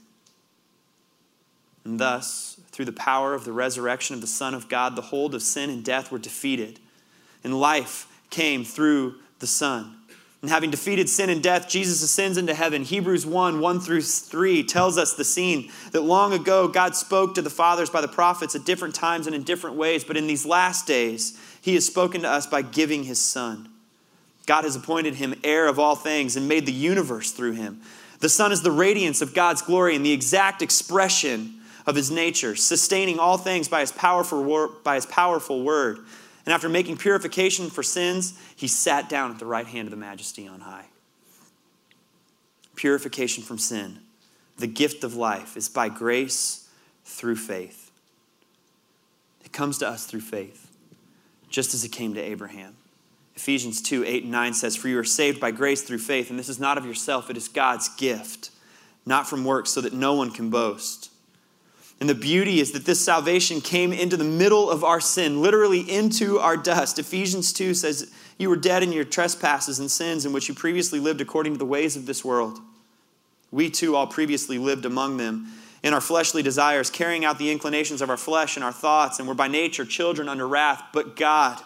And 1.83 1.99
thus, 1.99 2.59
through 2.71 2.85
the 2.85 2.91
power 2.91 3.33
of 3.33 3.45
the 3.45 3.51
resurrection 3.51 4.13
of 4.13 4.21
the 4.21 4.27
Son 4.27 4.53
of 4.53 4.69
God, 4.69 4.95
the 4.95 5.01
hold 5.01 5.33
of 5.35 5.41
sin 5.41 5.69
and 5.69 5.83
death 5.83 6.11
were 6.11 6.19
defeated, 6.19 6.79
and 7.43 7.59
life 7.59 8.07
came 8.29 8.63
through 8.63 9.15
the 9.39 9.47
Son. 9.47 9.97
And 10.41 10.51
having 10.51 10.71
defeated 10.71 11.09
sin 11.09 11.29
and 11.29 11.41
death, 11.41 11.67
Jesus 11.67 12.03
ascends 12.03 12.37
into 12.37 12.53
heaven. 12.53 12.83
Hebrews 12.83 13.25
1 13.25 13.59
1 13.59 13.79
through 13.79 14.01
3 14.01 14.63
tells 14.63 14.97
us 14.97 15.13
the 15.13 15.23
scene 15.23 15.71
that 15.91 16.01
long 16.01 16.33
ago 16.33 16.67
God 16.67 16.95
spoke 16.95 17.35
to 17.35 17.41
the 17.41 17.49
fathers 17.49 17.89
by 17.89 18.01
the 18.01 18.07
prophets 18.07 18.53
at 18.53 18.65
different 18.65 18.93
times 18.93 19.25
and 19.25 19.35
in 19.35 19.43
different 19.43 19.77
ways, 19.77 20.03
but 20.03 20.17
in 20.17 20.27
these 20.27 20.45
last 20.45 20.85
days, 20.85 21.39
He 21.61 21.73
has 21.73 21.85
spoken 21.85 22.21
to 22.21 22.29
us 22.29 22.45
by 22.45 22.61
giving 22.61 23.05
His 23.05 23.19
Son. 23.19 23.69
God 24.45 24.63
has 24.65 24.75
appointed 24.75 25.15
Him 25.15 25.39
heir 25.43 25.67
of 25.67 25.79
all 25.79 25.95
things 25.95 26.35
and 26.35 26.47
made 26.47 26.65
the 26.65 26.73
universe 26.73 27.31
through 27.31 27.53
Him. 27.53 27.81
The 28.23 28.29
Son 28.29 28.53
is 28.53 28.61
the 28.61 28.71
radiance 28.71 29.21
of 29.21 29.33
God's 29.33 29.61
glory 29.61 29.97
and 29.97 30.05
the 30.05 30.13
exact 30.13 30.61
expression 30.61 31.55
of 31.85 31.95
His 31.95 32.09
nature, 32.09 32.55
sustaining 32.55 33.19
all 33.19 33.37
things 33.37 33.67
by 33.67 33.81
His 33.81 33.91
powerful, 33.91 34.69
by 34.81 34.95
his 34.95 35.05
powerful 35.05 35.61
word. 35.61 35.97
And 36.45 36.53
after 36.53 36.69
making 36.69 36.95
purification 36.95 37.69
for 37.69 37.83
sins, 37.83 38.39
he 38.55 38.69
sat 38.69 39.09
down 39.09 39.31
at 39.31 39.39
the 39.39 39.45
right 39.45 39.67
hand 39.67 39.87
of 39.87 39.91
the 39.91 39.97
majesty 39.97 40.47
on 40.47 40.61
high. 40.61 40.85
Purification 42.75 43.43
from 43.43 43.57
sin, 43.57 43.99
the 44.57 44.67
gift 44.67 45.03
of 45.03 45.17
life, 45.17 45.57
is 45.57 45.67
by 45.67 45.89
grace 45.89 46.69
through 47.03 47.35
faith. 47.35 47.91
It 49.43 49.51
comes 49.51 49.79
to 49.79 49.87
us 49.89 50.05
through 50.05 50.21
faith, 50.21 50.71
just 51.49 51.73
as 51.73 51.83
it 51.83 51.89
came 51.89 52.13
to 52.13 52.21
Abraham. 52.21 52.77
Ephesians 53.35 53.81
2 53.81 54.05
8 54.05 54.23
and 54.23 54.31
9 54.31 54.53
says, 54.53 54.75
For 54.75 54.87
you 54.87 54.99
are 54.99 55.03
saved 55.03 55.39
by 55.39 55.51
grace 55.51 55.81
through 55.81 55.99
faith, 55.99 56.29
and 56.29 56.37
this 56.37 56.49
is 56.49 56.59
not 56.59 56.77
of 56.77 56.85
yourself, 56.85 57.29
it 57.29 57.37
is 57.37 57.47
God's 57.47 57.89
gift, 57.95 58.51
not 59.05 59.27
from 59.27 59.43
works, 59.43 59.71
so 59.71 59.81
that 59.81 59.93
no 59.93 60.13
one 60.13 60.31
can 60.31 60.49
boast. 60.49 61.09
And 61.99 62.09
the 62.09 62.15
beauty 62.15 62.59
is 62.59 62.71
that 62.73 62.85
this 62.85 63.03
salvation 63.03 63.61
came 63.61 63.93
into 63.93 64.17
the 64.17 64.23
middle 64.23 64.69
of 64.69 64.83
our 64.83 64.99
sin, 64.99 65.41
literally 65.41 65.79
into 65.79 66.37
our 66.39 66.57
dust. 66.57 66.99
Ephesians 66.99 67.53
2 67.53 67.73
says, 67.73 68.11
You 68.37 68.49
were 68.49 68.57
dead 68.57 68.83
in 68.83 68.91
your 68.91 69.05
trespasses 69.05 69.79
and 69.79 69.89
sins 69.89 70.25
in 70.25 70.33
which 70.33 70.49
you 70.49 70.53
previously 70.53 70.99
lived 70.99 71.21
according 71.21 71.53
to 71.53 71.59
the 71.59 71.65
ways 71.65 71.95
of 71.95 72.05
this 72.05 72.25
world. 72.25 72.59
We 73.51 73.69
too 73.69 73.95
all 73.95 74.07
previously 74.07 74.57
lived 74.57 74.83
among 74.83 75.17
them 75.17 75.47
in 75.81 75.93
our 75.93 76.01
fleshly 76.01 76.41
desires, 76.41 76.89
carrying 76.89 77.23
out 77.23 77.37
the 77.37 77.51
inclinations 77.51 78.01
of 78.01 78.09
our 78.09 78.17
flesh 78.17 78.57
and 78.57 78.63
our 78.63 78.71
thoughts, 78.71 79.19
and 79.19 79.27
were 79.27 79.33
by 79.33 79.47
nature 79.47 79.85
children 79.85 80.27
under 80.27 80.47
wrath. 80.47 80.83
But 80.91 81.15
God, 81.15 81.61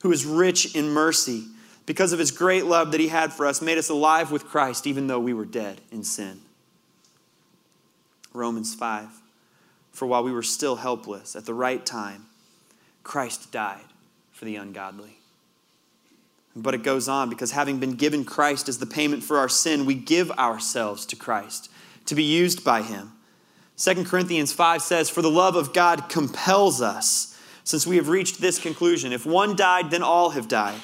who 0.00 0.12
is 0.12 0.24
rich 0.24 0.74
in 0.74 0.90
mercy, 0.90 1.44
because 1.86 2.12
of 2.12 2.18
his 2.18 2.30
great 2.30 2.66
love 2.66 2.92
that 2.92 3.00
he 3.00 3.08
had 3.08 3.32
for 3.32 3.46
us, 3.46 3.62
made 3.62 3.78
us 3.78 3.88
alive 3.88 4.30
with 4.30 4.46
Christ, 4.46 4.86
even 4.86 5.06
though 5.06 5.20
we 5.20 5.32
were 5.32 5.46
dead 5.46 5.80
in 5.90 6.04
sin. 6.04 6.40
Romans 8.32 8.74
5. 8.74 9.08
For 9.92 10.06
while 10.06 10.22
we 10.22 10.32
were 10.32 10.42
still 10.42 10.76
helpless, 10.76 11.34
at 11.34 11.46
the 11.46 11.54
right 11.54 11.84
time, 11.84 12.26
Christ 13.02 13.50
died 13.50 13.86
for 14.32 14.44
the 14.44 14.56
ungodly. 14.56 15.16
But 16.54 16.74
it 16.74 16.82
goes 16.82 17.08
on 17.08 17.30
because 17.30 17.52
having 17.52 17.78
been 17.78 17.94
given 17.94 18.24
Christ 18.24 18.68
as 18.68 18.78
the 18.78 18.86
payment 18.86 19.22
for 19.22 19.38
our 19.38 19.48
sin, 19.48 19.86
we 19.86 19.94
give 19.94 20.30
ourselves 20.32 21.06
to 21.06 21.16
Christ 21.16 21.70
to 22.06 22.14
be 22.14 22.22
used 22.22 22.64
by 22.64 22.82
him. 22.82 23.12
2 23.76 24.04
Corinthians 24.04 24.52
5 24.52 24.82
says, 24.82 25.08
For 25.08 25.22
the 25.22 25.30
love 25.30 25.56
of 25.56 25.72
God 25.72 26.08
compels 26.08 26.82
us, 26.82 27.37
since 27.68 27.86
we 27.86 27.96
have 27.96 28.08
reached 28.08 28.40
this 28.40 28.58
conclusion. 28.58 29.12
If 29.12 29.26
one 29.26 29.54
died, 29.54 29.90
then 29.90 30.02
all 30.02 30.30
have 30.30 30.48
died. 30.48 30.80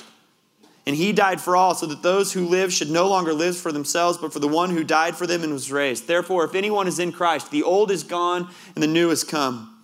And 0.84 0.94
he 0.94 1.14
died 1.14 1.40
for 1.40 1.56
all, 1.56 1.74
so 1.74 1.86
that 1.86 2.02
those 2.02 2.34
who 2.34 2.46
live 2.46 2.74
should 2.74 2.90
no 2.90 3.08
longer 3.08 3.32
live 3.32 3.56
for 3.56 3.72
themselves, 3.72 4.18
but 4.18 4.34
for 4.34 4.38
the 4.38 4.48
one 4.48 4.68
who 4.68 4.84
died 4.84 5.16
for 5.16 5.26
them 5.26 5.42
and 5.42 5.54
was 5.54 5.72
raised. 5.72 6.06
Therefore, 6.06 6.44
if 6.44 6.54
anyone 6.54 6.86
is 6.86 6.98
in 6.98 7.10
Christ, 7.10 7.50
the 7.50 7.62
old 7.62 7.90
is 7.90 8.02
gone 8.02 8.50
and 8.74 8.82
the 8.82 8.86
new 8.86 9.08
has 9.08 9.24
come. 9.24 9.82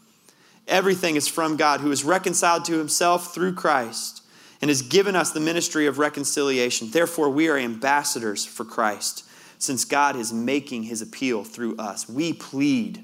Everything 0.68 1.16
is 1.16 1.26
from 1.26 1.56
God, 1.56 1.80
who 1.80 1.90
is 1.90 2.04
reconciled 2.04 2.66
to 2.66 2.76
himself 2.76 3.32
through 3.32 3.54
Christ 3.54 4.22
and 4.60 4.68
has 4.68 4.82
given 4.82 5.16
us 5.16 5.30
the 5.30 5.40
ministry 5.40 5.86
of 5.86 5.98
reconciliation. 5.98 6.90
Therefore, 6.90 7.30
we 7.30 7.48
are 7.48 7.56
ambassadors 7.56 8.44
for 8.44 8.66
Christ, 8.66 9.24
since 9.56 9.86
God 9.86 10.16
is 10.16 10.34
making 10.34 10.82
his 10.82 11.00
appeal 11.00 11.44
through 11.44 11.78
us. 11.78 12.10
We 12.10 12.34
plead 12.34 13.02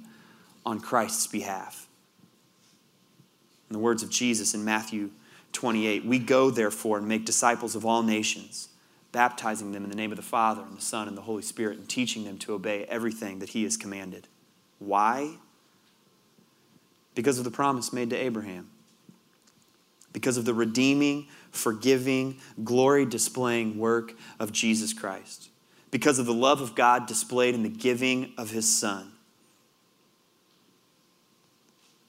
on 0.67 0.81
Christ's 0.81 1.27
behalf. 1.27 1.86
In 3.69 3.75
the 3.75 3.79
words 3.79 4.03
of 4.03 4.11
Jesus 4.11 4.55
in 4.55 4.65
Matthew 4.65 5.11
28. 5.53 6.05
We 6.05 6.19
go, 6.19 6.51
therefore, 6.51 6.99
and 6.99 7.09
make 7.09 7.25
disciples 7.25 7.75
of 7.75 7.87
all 7.87 8.03
nations, 8.03 8.69
baptizing 9.13 9.73
them 9.73 9.85
in 9.85 9.91
the 9.91 9.97
name 9.97 10.13
of 10.13 10.17
the 10.17 10.23
Father, 10.23 10.63
and 10.63 10.77
the 10.77 10.83
Son, 10.83 11.09
and 11.09 11.17
the 11.17 11.23
Holy 11.23 11.43
Spirit, 11.43 11.79
and 11.79 11.89
teaching 11.89 12.25
them 12.25 12.39
to 12.39 12.53
obey 12.53 12.85
everything 12.85 13.39
that 13.39 13.51
He 13.51 13.65
has 13.65 13.77
commanded. 13.77 14.29
Why? 14.79 15.37
Because 17.15 17.39
of 17.39 17.45
the 17.45 17.51
promise 17.51 17.93
made 17.93 18.11
to 18.11 18.17
Abraham. 18.17 18.69
Because 20.13 20.37
of 20.37 20.45
the 20.45 20.55
redeeming, 20.55 21.29
forgiving, 21.51 22.39
glory 22.63 23.07
displaying 23.07 23.79
work 23.79 24.13
of 24.39 24.53
Jesus 24.53 24.93
Christ. 24.93 25.49
Because 25.91 26.19
of 26.19 26.27
the 26.27 26.35
love 26.35 26.61
of 26.61 26.75
God 26.75 27.07
displayed 27.07 27.55
in 27.55 27.63
the 27.63 27.71
giving 27.71 28.35
of 28.37 28.51
His 28.51 28.77
Son. 28.77 29.13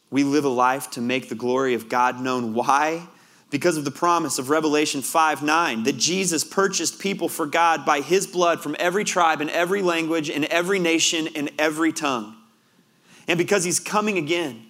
We 0.10 0.24
live 0.24 0.46
a 0.46 0.50
life 0.50 0.92
to 0.92 1.02
make 1.02 1.30
the 1.30 1.36
glory 1.36 1.74
of 1.74 1.90
God 1.90 2.22
known. 2.22 2.54
Why? 2.54 3.08
because 3.50 3.78
of 3.78 3.86
the 3.86 3.92
promise 3.92 4.40
of 4.40 4.50
Revelation 4.50 5.02
5 5.02 5.44
9, 5.44 5.84
that 5.84 5.98
Jesus 5.98 6.44
purchased 6.44 7.00
people 7.00 7.30
for 7.30 7.46
God 7.46 7.86
by 7.86 8.02
his 8.02 8.28
blood 8.28 8.62
from 8.62 8.76
every 8.80 9.04
tribe 9.04 9.42
and 9.42 9.50
every 9.50 9.82
language 9.82 10.30
and 10.30 10.46
every 10.46 10.80
nation 10.80 11.30
and 11.36 11.50
every 11.58 11.94
tongue. 11.94 12.36
And 13.28 13.38
because 13.38 13.64
he's 13.64 13.80
coming 13.80 14.18
again. 14.18 14.64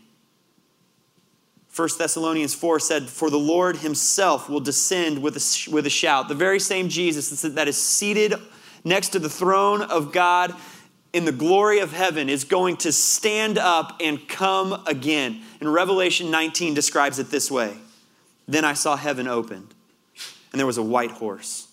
1 1.76 1.90
Thessalonians 2.00 2.56
4 2.56 2.80
said, 2.80 3.04
For 3.04 3.30
the 3.30 3.38
Lord 3.38 3.78
himself 3.78 4.50
will 4.50 4.60
descend 4.60 5.22
with 5.22 5.36
a, 5.36 5.72
with 5.72 5.86
a 5.86 5.92
shout. 5.92 6.28
The 6.28 6.34
very 6.34 6.60
same 6.60 6.90
Jesus 6.90 7.42
that 7.42 7.68
is 7.68 7.80
seated 7.80 8.34
next 8.84 9.10
to 9.10 9.20
the 9.20 9.30
throne 9.30 9.84
of 9.84 10.12
God 10.12 10.56
in 11.18 11.26
the 11.26 11.32
glory 11.32 11.80
of 11.80 11.94
heaven 11.94 12.30
is 12.30 12.44
going 12.44 12.78
to 12.78 12.92
stand 12.92 13.58
up 13.58 14.00
and 14.00 14.30
come 14.30 14.84
again. 14.86 15.42
And 15.60 15.74
Revelation 15.74 16.30
19 16.30 16.76
describes 16.76 17.18
it 17.18 17.32
this 17.32 17.50
way 17.50 17.76
then 18.48 18.64
I 18.64 18.74
saw 18.74 18.96
heaven 18.96 19.28
opened, 19.28 19.74
and 20.52 20.60
there 20.60 20.68
was 20.68 20.78
a 20.78 20.84
white 20.84 21.12
horse. 21.12 21.68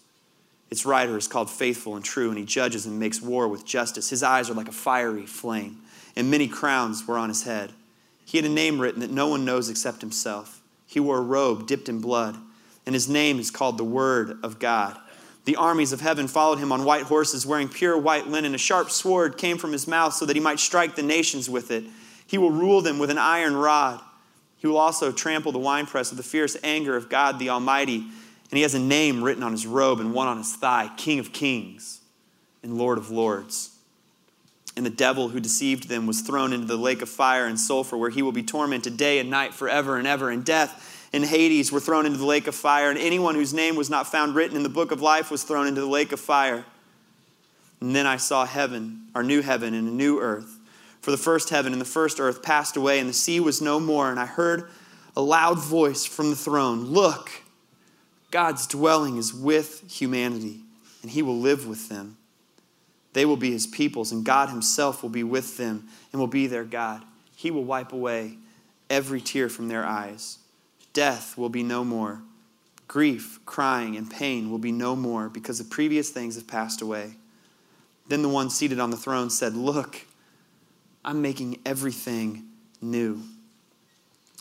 Its 0.71 0.87
rider 0.87 1.17
is 1.19 1.29
called 1.29 1.51
Faithful 1.51 1.95
and 1.95 2.05
True, 2.05 2.31
and 2.31 2.39
he 2.39 2.45
judges 2.47 2.87
and 2.87 2.99
makes 2.99 3.21
war 3.21 3.47
with 3.47 3.67
justice. 3.67 4.09
His 4.09 4.23
eyes 4.23 4.49
are 4.49 4.55
like 4.55 4.67
a 4.67 4.73
fiery 4.73 5.27
flame, 5.27 5.83
and 6.17 6.31
many 6.31 6.49
crowns 6.49 7.07
were 7.07 7.19
on 7.19 7.29
his 7.29 7.45
head. 7.45 7.71
He 8.25 8.39
had 8.39 8.47
a 8.47 8.53
name 8.53 8.81
written 8.81 9.01
that 9.03 9.11
no 9.11 9.29
one 9.29 9.45
knows 9.45 9.69
except 9.69 10.01
himself. 10.01 10.63
He 10.87 10.99
wore 10.99 11.19
a 11.19 11.23
robe 11.23 11.67
dipped 11.67 11.91
in 11.91 12.01
blood, 12.01 12.37
and 12.87 12.95
his 12.95 13.11
name 13.11 13.39
is 13.39 13.51
called 13.51 13.77
the 13.77 13.85
Word 13.85 14.39
of 14.43 14.59
God. 14.59 14.99
The 15.45 15.57
armies 15.57 15.93
of 15.93 16.01
heaven 16.01 16.27
followed 16.27 16.59
him 16.59 16.73
on 16.73 16.85
white 16.85 17.03
horses, 17.03 17.45
wearing 17.47 17.69
pure 17.69 17.99
white 17.99 18.27
linen. 18.27 18.55
A 18.55 18.59
sharp 18.59 18.91
sword 18.91 19.37
came 19.37 19.59
from 19.59 19.73
his 19.73 19.87
mouth 19.87 20.15
so 20.15 20.25
that 20.25 20.37
he 20.37 20.41
might 20.41 20.59
strike 20.59 20.97
the 20.97 21.03
nations 21.03 21.51
with 21.51 21.71
it. 21.71 21.85
He 22.27 22.39
will 22.39 22.51
rule 22.51 22.81
them 22.81 22.99
with 22.99 23.11
an 23.11 23.19
iron 23.19 23.55
rod. 23.55 24.01
He 24.57 24.67
will 24.67 24.79
also 24.79 25.13
trample 25.13 25.53
the 25.53 25.59
winepress 25.59 26.11
of 26.11 26.17
the 26.17 26.23
fierce 26.23 26.57
anger 26.65 26.97
of 26.97 27.11
God 27.11 27.39
the 27.39 27.51
Almighty. 27.51 27.97
And 27.97 28.57
he 28.57 28.63
has 28.63 28.75
a 28.75 28.79
name 28.79 29.23
written 29.23 29.43
on 29.43 29.53
his 29.53 29.67
robe 29.67 30.01
and 30.01 30.15
one 30.15 30.29
on 30.29 30.39
his 30.39 30.57
thigh 30.57 30.91
King 30.97 31.19
of 31.19 31.33
Kings 31.33 32.01
and 32.63 32.79
Lord 32.79 32.97
of 32.97 33.11
Lords. 33.11 33.71
And 34.77 34.87
the 34.87 34.91
devil 34.91 35.29
who 35.29 35.41
deceived 35.41 35.89
them 35.89 36.07
was 36.07 36.23
thrown 36.23 36.53
into 36.53 36.67
the 36.67 36.77
lake 36.77 37.03
of 37.03 37.09
fire 37.09 37.47
and 37.47 37.61
sulfur, 37.61 37.97
where 37.97 38.11
he 38.11 38.23
will 38.23 38.33
be 38.33 38.43
tormented 38.43 38.97
day 38.97 39.19
and 39.19 39.29
night 39.29 39.53
forever 39.53 39.99
and 39.99 40.07
ever. 40.07 40.31
And 40.31 40.45
death 40.45 40.94
and 41.15 41.25
Hades 41.25 41.71
were 41.71 41.79
thrown 41.79 42.07
into 42.07 42.19
the 42.19 42.27
lake 42.27 42.49
of 42.49 42.57
fire, 42.57 42.91
and 42.91 42.99
anyone 42.99 43.37
whose 43.37 43.55
name 43.55 43.77
was 43.77 43.89
not 43.89 44.09
found 44.09 44.35
written 44.35 44.57
in 44.57 44.65
the 44.65 44.69
book 44.69 44.91
of 44.91 45.01
life 45.01 45.31
was 45.31 45.45
thrown 45.45 45.69
into 45.69 45.81
the 45.81 45.87
lake 45.87 46.11
of 46.11 46.19
fire. 46.19 46.65
And 47.81 47.95
then 47.95 48.05
I 48.05 48.17
saw 48.17 48.45
heaven, 48.45 49.07
our 49.15 49.23
new 49.23 49.41
heaven, 49.41 49.75
and 49.75 49.87
a 49.87 49.93
new 49.93 50.19
earth. 50.19 50.59
For 51.03 51.13
the 51.13 51.17
first 51.17 51.51
heaven 51.51 51.71
and 51.71 51.81
the 51.81 51.87
first 51.87 52.19
earth 52.19 52.43
passed 52.43 52.77
away, 52.77 52.99
and 52.99 53.09
the 53.09 53.13
sea 53.15 53.39
was 53.39 53.63
no 53.63 53.79
more. 53.79 54.11
And 54.11 54.19
I 54.19 54.27
heard 54.27 54.69
a 55.17 55.23
loud 55.23 55.61
voice 55.61 56.05
from 56.05 56.31
the 56.31 56.37
throne 56.37 56.87
Look, 56.87 57.31
God's 58.33 58.67
dwelling 58.67 59.17
is 59.17 59.33
with 59.33 59.89
humanity, 59.89 60.63
and 61.03 61.13
he 61.13 61.23
will 61.23 61.39
live 61.39 61.69
with 61.69 61.89
them. 61.89 62.17
They 63.13 63.25
will 63.25 63.37
be 63.37 63.53
his 63.53 63.69
peoples, 63.69 64.11
and 64.11 64.25
God 64.25 64.49
himself 64.49 65.01
will 65.01 65.11
be 65.11 65.23
with 65.23 65.59
them 65.59 65.87
and 66.11 66.19
will 66.19 66.27
be 66.27 66.49
their 66.49 66.65
God. 66.65 67.05
He 67.37 67.53
will 67.53 67.63
wipe 67.63 67.93
away 67.93 68.39
every 68.91 69.21
tear 69.21 69.49
from 69.49 69.69
their 69.69 69.85
eyes. 69.85 70.39
Death 70.95 71.37
will 71.37 71.51
be 71.51 71.63
no 71.63 71.85
more. 71.85 72.23
Grief, 72.89 73.41
crying, 73.45 73.97
and 73.97 74.11
pain 74.11 74.51
will 74.51 74.59
be 74.59 74.73
no 74.73 74.97
more 74.97 75.29
because 75.29 75.59
the 75.59 75.65
previous 75.65 76.09
things 76.11 76.37
have 76.37 76.47
passed 76.47 76.81
away. 76.81 77.17
Then 78.09 78.23
the 78.23 78.29
one 78.29 78.49
seated 78.49 78.79
on 78.79 78.91
the 78.91 78.97
throne 78.97 79.29
said, 79.29 79.55
Look, 79.55 80.07
I'm 81.05 81.21
making 81.21 81.61
everything 81.67 82.45
new. 82.81 83.23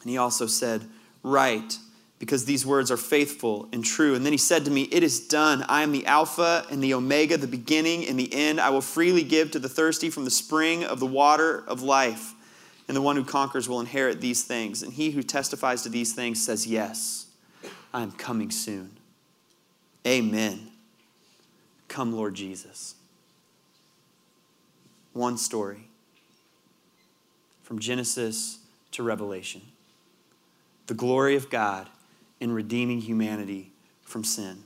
And 0.01 0.09
he 0.09 0.17
also 0.17 0.47
said, 0.47 0.83
Write, 1.23 1.77
because 2.19 2.45
these 2.45 2.65
words 2.65 2.91
are 2.91 2.97
faithful 2.97 3.67
and 3.73 3.83
true. 3.83 4.15
And 4.15 4.25
then 4.25 4.33
he 4.33 4.37
said 4.37 4.65
to 4.65 4.71
me, 4.71 4.83
It 4.83 5.01
is 5.01 5.27
done. 5.27 5.65
I 5.67 5.81
am 5.81 5.91
the 5.91 6.05
Alpha 6.05 6.65
and 6.69 6.83
the 6.83 6.93
Omega, 6.93 7.37
the 7.37 7.47
beginning 7.47 8.07
and 8.07 8.19
the 8.19 8.31
end. 8.33 8.59
I 8.59 8.69
will 8.69 8.81
freely 8.81 9.23
give 9.23 9.51
to 9.51 9.59
the 9.59 9.69
thirsty 9.69 10.09
from 10.09 10.25
the 10.25 10.31
spring 10.31 10.83
of 10.83 10.99
the 10.99 11.07
water 11.07 11.63
of 11.67 11.81
life. 11.81 12.32
And 12.87 12.97
the 12.97 13.01
one 13.01 13.15
who 13.15 13.23
conquers 13.23 13.69
will 13.69 13.79
inherit 13.79 14.19
these 14.19 14.43
things. 14.43 14.83
And 14.83 14.93
he 14.93 15.11
who 15.11 15.23
testifies 15.23 15.83
to 15.83 15.89
these 15.89 16.13
things 16.13 16.43
says, 16.43 16.67
Yes, 16.67 17.27
I 17.93 18.01
am 18.01 18.11
coming 18.11 18.51
soon. 18.51 18.97
Amen. 20.05 20.71
Come, 21.87 22.13
Lord 22.13 22.35
Jesus. 22.35 22.95
One 25.13 25.37
story 25.37 25.87
from 27.61 27.79
Genesis 27.79 28.59
to 28.91 29.03
Revelation 29.03 29.61
the 30.87 30.93
glory 30.93 31.35
of 31.35 31.49
God 31.49 31.89
in 32.39 32.51
redeeming 32.51 32.99
humanity 32.99 33.71
from 34.01 34.23
sin. 34.23 34.63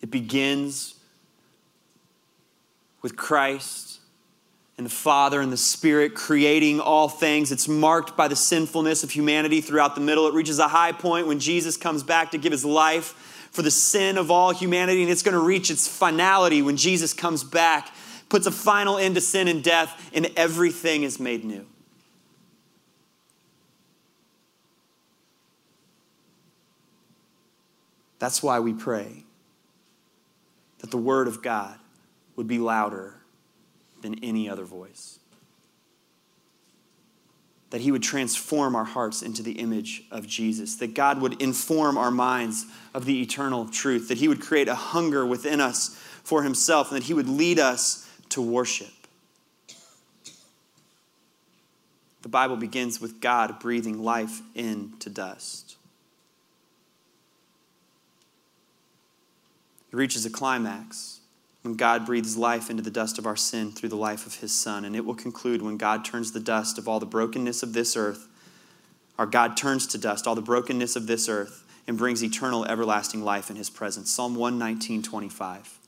It 0.00 0.10
begins 0.10 0.94
with 3.02 3.16
Christ 3.16 4.00
and 4.76 4.84
the 4.84 4.90
Father 4.90 5.40
and 5.40 5.52
the 5.52 5.56
Spirit 5.56 6.14
creating 6.14 6.80
all 6.80 7.08
things. 7.08 7.52
It's 7.52 7.68
marked 7.68 8.16
by 8.16 8.28
the 8.28 8.36
sinfulness 8.36 9.04
of 9.04 9.10
humanity 9.10 9.60
throughout 9.60 9.94
the 9.94 10.00
middle. 10.00 10.26
It 10.26 10.34
reaches 10.34 10.58
a 10.58 10.68
high 10.68 10.92
point 10.92 11.26
when 11.26 11.38
Jesus 11.38 11.76
comes 11.76 12.02
back 12.02 12.32
to 12.32 12.38
give 12.38 12.50
his 12.50 12.64
life 12.64 13.48
for 13.52 13.62
the 13.62 13.70
sin 13.70 14.18
of 14.18 14.32
all 14.32 14.50
humanity, 14.50 15.02
and 15.02 15.10
it's 15.12 15.22
going 15.22 15.34
to 15.34 15.38
reach 15.38 15.70
its 15.70 15.86
finality 15.86 16.60
when 16.60 16.76
Jesus 16.76 17.14
comes 17.14 17.44
back, 17.44 17.94
puts 18.28 18.46
a 18.46 18.50
final 18.50 18.98
end 18.98 19.14
to 19.14 19.20
sin 19.20 19.46
and 19.46 19.62
death, 19.62 20.10
and 20.12 20.28
everything 20.36 21.04
is 21.04 21.20
made 21.20 21.44
new. 21.44 21.64
That's 28.18 28.42
why 28.42 28.58
we 28.58 28.72
pray 28.72 29.24
that 30.78 30.90
the 30.90 30.98
Word 30.98 31.28
of 31.28 31.40
God 31.40 31.78
would 32.34 32.48
be 32.48 32.58
louder 32.58 33.20
than 34.04 34.22
any 34.22 34.50
other 34.50 34.64
voice. 34.64 35.18
That 37.70 37.80
He 37.80 37.90
would 37.90 38.02
transform 38.02 38.76
our 38.76 38.84
hearts 38.84 39.22
into 39.22 39.42
the 39.42 39.52
image 39.52 40.04
of 40.10 40.26
Jesus. 40.26 40.76
That 40.76 40.94
God 40.94 41.22
would 41.22 41.40
inform 41.40 41.96
our 41.96 42.10
minds 42.10 42.66
of 42.92 43.06
the 43.06 43.22
eternal 43.22 43.66
truth. 43.66 44.08
That 44.08 44.18
He 44.18 44.28
would 44.28 44.42
create 44.42 44.68
a 44.68 44.74
hunger 44.74 45.24
within 45.24 45.58
us 45.58 45.98
for 46.22 46.42
Himself. 46.42 46.90
And 46.90 47.00
that 47.00 47.06
He 47.06 47.14
would 47.14 47.28
lead 47.28 47.58
us 47.58 48.06
to 48.28 48.42
worship. 48.42 48.92
The 52.20 52.28
Bible 52.28 52.56
begins 52.56 53.00
with 53.00 53.22
God 53.22 53.58
breathing 53.58 54.02
life 54.02 54.42
into 54.54 55.08
dust. 55.08 55.76
It 59.90 59.96
reaches 59.96 60.26
a 60.26 60.30
climax 60.30 61.20
when 61.64 61.74
God 61.74 62.04
breathes 62.04 62.36
life 62.36 62.68
into 62.68 62.82
the 62.82 62.90
dust 62.90 63.18
of 63.18 63.24
our 63.24 63.36
sin 63.36 63.72
through 63.72 63.88
the 63.88 63.96
life 63.96 64.26
of 64.26 64.36
his 64.36 64.54
Son. 64.54 64.84
And 64.84 64.94
it 64.94 65.04
will 65.04 65.14
conclude 65.14 65.62
when 65.62 65.78
God 65.78 66.04
turns 66.04 66.30
the 66.30 66.38
dust 66.38 66.76
of 66.76 66.86
all 66.86 67.00
the 67.00 67.06
brokenness 67.06 67.62
of 67.62 67.72
this 67.72 67.96
earth, 67.96 68.28
our 69.18 69.24
God 69.24 69.56
turns 69.56 69.86
to 69.88 69.98
dust 69.98 70.26
all 70.26 70.34
the 70.34 70.42
brokenness 70.42 70.94
of 70.94 71.06
this 71.06 71.26
earth 71.26 71.64
and 71.86 71.96
brings 71.96 72.22
eternal, 72.22 72.66
everlasting 72.66 73.22
life 73.22 73.48
in 73.48 73.56
his 73.56 73.70
presence. 73.70 74.10
Psalm 74.10 74.34
119, 74.34 75.02
25. 75.02 75.78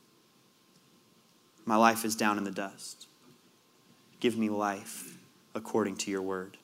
My 1.66 1.76
life 1.76 2.06
is 2.06 2.16
down 2.16 2.38
in 2.38 2.44
the 2.44 2.50
dust. 2.50 3.06
Give 4.18 4.38
me 4.38 4.48
life 4.48 5.18
according 5.54 5.96
to 5.96 6.10
your 6.10 6.22
word. 6.22 6.56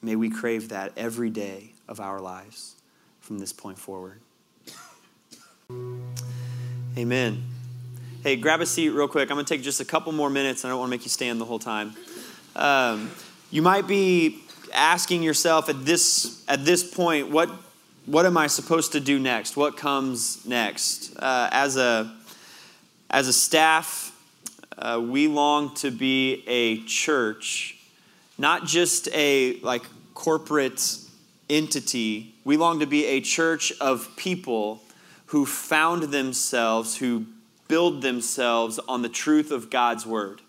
May 0.00 0.14
we 0.14 0.30
crave 0.30 0.68
that 0.68 0.92
every 0.96 1.30
day 1.30 1.72
of 1.88 1.98
our 1.98 2.20
lives 2.20 2.76
from 3.20 3.40
this 3.40 3.52
point 3.52 3.78
forward. 3.78 4.20
Amen. 6.96 7.42
Hey, 8.22 8.36
grab 8.36 8.60
a 8.60 8.66
seat 8.66 8.90
real 8.90 9.08
quick. 9.08 9.28
I'm 9.28 9.34
going 9.34 9.44
to 9.44 9.52
take 9.52 9.64
just 9.64 9.80
a 9.80 9.84
couple 9.84 10.12
more 10.12 10.30
minutes. 10.30 10.64
I 10.64 10.68
don't 10.68 10.78
want 10.78 10.90
to 10.90 10.96
make 10.96 11.04
you 11.04 11.10
stand 11.10 11.40
the 11.40 11.44
whole 11.44 11.58
time. 11.58 11.92
Um, 12.54 13.10
you 13.50 13.62
might 13.62 13.88
be 13.88 14.44
asking 14.72 15.24
yourself 15.24 15.68
at 15.68 15.84
this 15.84 16.44
at 16.46 16.64
this 16.64 16.88
point, 16.88 17.30
what 17.30 17.50
what 18.06 18.26
am 18.26 18.36
I 18.36 18.46
supposed 18.46 18.92
to 18.92 19.00
do 19.00 19.18
next? 19.18 19.56
What 19.56 19.76
comes 19.76 20.46
next? 20.46 21.16
Uh, 21.18 21.48
as 21.50 21.76
a 21.76 22.14
as 23.10 23.26
a 23.26 23.32
staff, 23.32 24.16
uh, 24.78 25.02
we 25.04 25.26
long 25.26 25.74
to 25.76 25.90
be 25.90 26.44
a 26.46 26.80
church, 26.84 27.76
not 28.38 28.66
just 28.66 29.08
a 29.12 29.58
like 29.62 29.82
corporate 30.14 30.98
entity. 31.50 32.34
We 32.44 32.56
long 32.56 32.78
to 32.78 32.86
be 32.86 33.04
a 33.06 33.20
church 33.20 33.72
of 33.80 34.14
people 34.14 34.83
who 35.34 35.44
found 35.44 36.04
themselves, 36.04 36.98
who 36.98 37.26
build 37.66 38.02
themselves 38.02 38.78
on 38.86 39.02
the 39.02 39.08
truth 39.08 39.50
of 39.50 39.68
God's 39.68 40.06
word, 40.06 40.40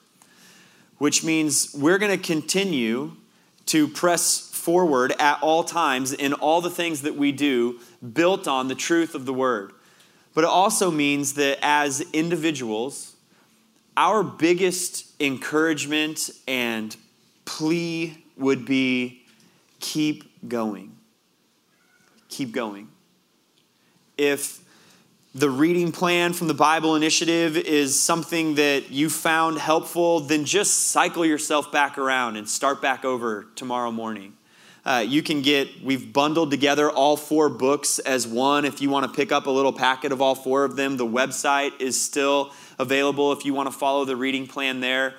which 0.99 1.23
means 1.23 1.73
we're 1.73 1.97
going 1.97 2.15
to 2.15 2.23
continue 2.23 3.13
to 3.65 3.87
press 3.87 4.51
forward 4.51 5.11
at 5.17 5.39
all 5.41 5.63
times 5.63 6.13
in 6.13 6.33
all 6.33 6.61
the 6.61 6.69
things 6.69 7.01
that 7.01 7.15
we 7.15 7.31
do 7.31 7.79
built 8.13 8.47
on 8.47 8.67
the 8.67 8.75
truth 8.75 9.15
of 9.15 9.25
the 9.25 9.33
word. 9.33 9.71
But 10.35 10.43
it 10.43 10.51
also 10.51 10.91
means 10.91 11.33
that 11.33 11.57
as 11.63 12.01
individuals, 12.13 13.15
our 13.97 14.21
biggest 14.21 15.19
encouragement 15.19 16.29
and 16.47 16.95
plea 17.45 18.23
would 18.37 18.67
be 18.67 19.23
keep 19.79 20.47
going. 20.47 20.95
Keep 22.29 22.51
going. 22.51 22.89
If 24.15 24.61
the 25.35 25.49
reading 25.49 25.91
plan 25.91 26.31
from 26.31 26.47
the 26.47 26.53
Bible 26.53 26.95
Initiative 26.95 27.57
is 27.57 27.99
something 27.99 28.55
that 28.55 28.89
you 28.89 29.09
found 29.09 29.57
helpful, 29.57 30.21
then 30.21 30.45
just 30.45 30.91
cycle 30.91 31.25
yourself 31.25 31.73
back 31.73 31.97
around 31.97 32.37
and 32.37 32.47
start 32.47 32.81
back 32.81 33.03
over 33.03 33.45
tomorrow 33.53 33.91
morning. 33.91 34.31
Uh, 34.85 35.03
you 35.05 35.21
can 35.21 35.41
get, 35.41 35.83
we've 35.83 36.13
bundled 36.13 36.51
together 36.51 36.89
all 36.89 37.17
four 37.17 37.49
books 37.49 37.99
as 37.99 38.25
one. 38.25 38.63
If 38.63 38.79
you 38.79 38.89
want 38.89 39.07
to 39.07 39.11
pick 39.11 39.33
up 39.33 39.45
a 39.45 39.51
little 39.51 39.73
packet 39.73 40.13
of 40.13 40.21
all 40.21 40.35
four 40.35 40.63
of 40.63 40.77
them, 40.77 40.95
the 40.95 41.05
website 41.05 41.81
is 41.81 42.01
still 42.01 42.53
available 42.79 43.33
if 43.33 43.43
you 43.43 43.53
want 43.53 43.69
to 43.69 43.77
follow 43.77 44.05
the 44.05 44.15
reading 44.15 44.47
plan 44.47 44.79
there. 44.79 45.15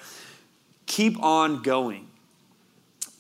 Keep 0.87 1.23
on 1.23 1.61
going. 1.63 2.07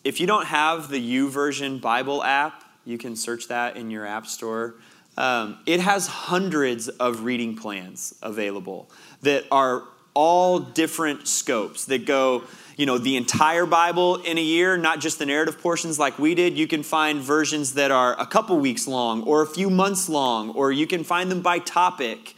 If 0.02 0.18
you 0.18 0.26
don't 0.26 0.46
have 0.46 0.88
the 0.88 1.16
YouVersion 1.16 1.78
Bible 1.82 2.24
app, 2.24 2.64
you 2.86 2.96
can 2.96 3.16
search 3.16 3.48
that 3.48 3.76
in 3.76 3.90
your 3.90 4.06
app 4.06 4.26
store. 4.26 4.76
Um, 5.16 5.58
it 5.66 5.80
has 5.80 6.06
hundreds 6.06 6.88
of 6.88 7.22
reading 7.22 7.56
plans 7.56 8.14
available 8.22 8.90
that 9.22 9.44
are 9.50 9.84
all 10.14 10.58
different 10.58 11.28
scopes 11.28 11.86
that 11.86 12.06
go, 12.06 12.44
you 12.76 12.86
know, 12.86 12.98
the 12.98 13.16
entire 13.16 13.66
Bible 13.66 14.16
in 14.16 14.38
a 14.38 14.42
year, 14.42 14.76
not 14.76 15.00
just 15.00 15.18
the 15.18 15.26
narrative 15.26 15.60
portions 15.60 15.98
like 15.98 16.18
we 16.18 16.34
did. 16.34 16.56
You 16.56 16.66
can 16.66 16.82
find 16.82 17.20
versions 17.20 17.74
that 17.74 17.90
are 17.90 18.18
a 18.20 18.26
couple 18.26 18.58
weeks 18.58 18.86
long 18.86 19.22
or 19.24 19.42
a 19.42 19.46
few 19.46 19.70
months 19.70 20.08
long, 20.08 20.50
or 20.50 20.72
you 20.72 20.86
can 20.86 21.04
find 21.04 21.30
them 21.30 21.42
by 21.42 21.58
topic. 21.58 22.34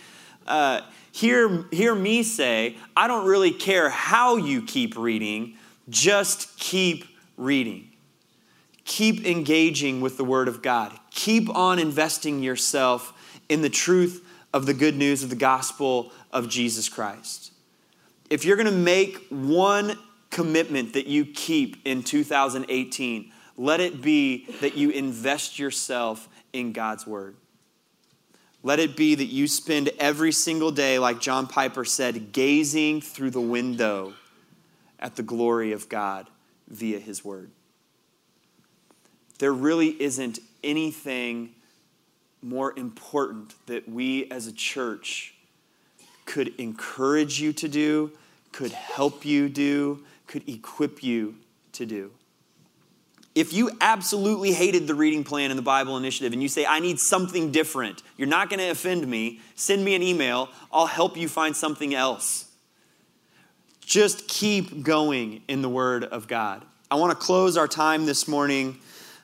Uh, 0.47 0.81
hear, 1.13 1.67
hear 1.71 1.95
me 1.95 2.23
say, 2.23 2.77
I 2.97 3.07
don't 3.07 3.27
really 3.27 3.53
care 3.53 3.91
how 3.91 4.37
you 4.37 4.63
keep 4.63 4.97
reading, 4.97 5.57
just 5.89 6.59
keep 6.59 7.05
reading 7.37 7.89
keep 8.89 9.25
engaging 9.27 10.01
with 10.01 10.17
the 10.17 10.25
Word 10.25 10.49
of 10.49 10.63
God. 10.63 10.99
Keep 11.19 11.51
on 11.51 11.81
investing 11.81 12.45
yourself 12.45 13.13
in 13.49 13.61
the 13.61 13.69
truth 13.69 14.25
of 14.55 14.67
the 14.67 14.73
good 14.73 14.95
news 14.95 15.25
of 15.25 15.31
the 15.31 15.35
gospel 15.35 16.13
of 16.33 16.49
Jesus 16.49 16.89
Christ. 16.89 17.51
If 18.31 18.45
you're 18.45 18.55
going 18.55 18.67
to 18.67 18.73
make 18.73 19.27
one 19.29 19.99
commitment 20.31 20.93
that 20.93 21.09
you 21.09 21.27
keep 21.27 21.85
in 21.85 22.05
2018, 22.05 23.33
let 23.57 23.81
it 23.81 24.01
be 24.01 24.47
that 24.61 24.77
you 24.77 24.91
invest 24.91 25.59
yourself 25.59 26.29
in 26.53 26.71
God's 26.71 27.05
Word. 27.05 27.35
Let 28.63 28.79
it 28.79 28.97
be 28.97 29.17
that 29.17 29.25
you 29.25 29.49
spend 29.49 29.91
every 29.99 30.31
single 30.31 30.71
day, 30.71 31.01
like 31.01 31.21
John 31.21 31.49
Piper 31.49 31.85
said, 31.85 32.31
gazing 32.31 33.01
through 33.01 33.31
the 33.31 33.41
window 33.41 34.13
at 35.01 35.17
the 35.17 35.25
glory 35.25 35.73
of 35.73 35.89
God 35.89 36.29
via 36.69 37.01
His 37.01 37.25
Word. 37.25 37.51
There 39.41 39.53
really 39.53 40.01
isn't 40.01 40.39
anything 40.63 41.51
more 42.43 42.73
important 42.79 43.55
that 43.67 43.89
we 43.89 44.31
as 44.31 44.47
a 44.47 44.53
church 44.53 45.35
could 46.25 46.55
encourage 46.59 47.41
you 47.41 47.53
to 47.55 47.69
do, 47.69 48.13
could 48.53 48.73
help 48.73 49.25
you 49.25 49.49
do, 49.49 50.05
could 50.27 50.49
equip 50.49 51.03
you 51.03 51.35
to 51.73 51.87
do. 51.87 52.11
If 53.35 53.53
you 53.53 53.71
absolutely 53.81 54.53
hated 54.53 54.87
the 54.87 54.95
reading 54.95 55.23
plan 55.23 55.51
and 55.51 55.59
the 55.59 55.63
Bible 55.63 55.97
Initiative 55.97 56.33
and 56.33 56.43
you 56.43 56.49
say, 56.49 56.67
I 56.67 56.81
need 56.81 56.99
something 56.99 57.53
different, 57.53 58.03
you're 58.17 58.29
not 58.29 58.51
going 58.51 58.59
to 58.59 58.69
offend 58.69 59.07
me, 59.07 59.41
send 59.55 59.85
me 59.85 59.95
an 59.95 60.03
email. 60.03 60.49
I'll 60.73 60.87
help 60.87 61.17
you 61.17 61.29
find 61.29 61.57
something 61.57 61.95
else. 61.95 62.47
Just 63.81 64.29
keep 64.29 64.83
going 64.83 65.43
in 65.49 65.63
the 65.63 65.69
Word 65.69 66.05
of 66.05 66.27
God. 66.29 66.65
I 66.91 66.97
want 66.97 67.11
to 67.13 67.17
close 67.17 67.57
our 67.57 67.69
time 67.69 68.07
this 68.07 68.27
morning 68.27 68.79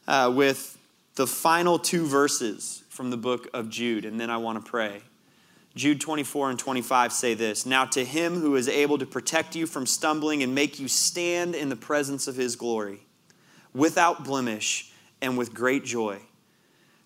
uh, 0.07 0.33
with 0.35 0.74
the 1.15 1.27
final 1.27 1.79
two 1.79 2.07
verses 2.07 2.83
from 2.89 3.11
the 3.11 3.17
book 3.17 3.49
of 3.55 3.69
Jude, 3.69 4.05
and 4.05 4.21
then 4.21 4.31
I 4.31 4.37
want 4.39 4.65
to 4.65 4.71
pray. 4.71 5.03
Jude 5.75 6.01
24 6.01 6.51
and 6.51 6.59
25 6.59 7.13
say 7.13 7.35
this 7.35 7.67
Now 7.67 7.85
to 7.87 8.05
him 8.05 8.41
who 8.41 8.57
is 8.57 8.69
able 8.69 8.99
to 8.99 9.07
protect 9.07 9.57
you 9.57 9.67
from 9.67 9.87
stumbling 9.87 10.43
and 10.43 10.55
make 10.55 10.79
you 10.79 10.89
stand 10.89 11.55
in 11.55 11.69
the 11.69 11.77
presence 11.77 12.29
of 12.29 12.37
his 12.37 12.57
glory, 12.57 13.01
without 13.73 14.25
blemish 14.25 14.93
and 15.21 15.37
with 15.37 15.55
great 15.55 15.85
joy. 15.85 16.21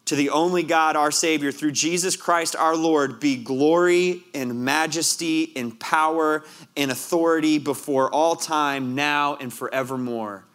To 0.07 0.17
the 0.17 0.31
only 0.31 0.63
God, 0.63 0.97
our 0.97 1.11
Savior, 1.11 1.53
through 1.53 1.73
Jesus 1.73 2.17
Christ 2.17 2.57
our 2.57 2.75
Lord, 2.75 3.21
be 3.21 3.37
glory 3.37 4.23
and 4.35 4.65
majesty 4.65 5.53
and 5.55 5.79
power 5.79 6.45
and 6.79 6.91
authority 6.91 7.59
before 7.59 8.11
all 8.11 8.35
time, 8.35 8.95
now 8.95 9.37
and 9.37 9.53
forevermore. 9.53 10.47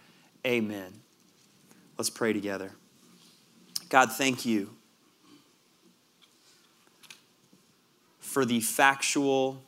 Amen. 0.46 0.92
Let's 2.00 2.10
pray 2.10 2.34
together. 2.34 2.72
God, 3.94 4.12
thank 4.12 4.44
you 4.44 4.72
for 8.18 8.44
the 8.44 8.60
factual, 8.60 9.62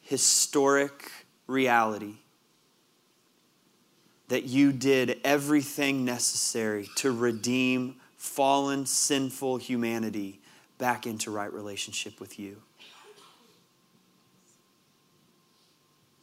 historic 0.00 1.12
reality 1.46 2.14
that 4.26 4.42
you 4.46 4.72
did 4.72 5.20
everything 5.22 6.04
necessary 6.04 6.88
to 6.96 7.12
redeem 7.12 7.94
fallen, 8.16 8.84
sinful 8.84 9.58
humanity 9.58 10.40
back 10.78 11.06
into 11.06 11.30
right 11.30 11.52
relationship 11.52 12.18
with 12.18 12.40
you. 12.40 12.60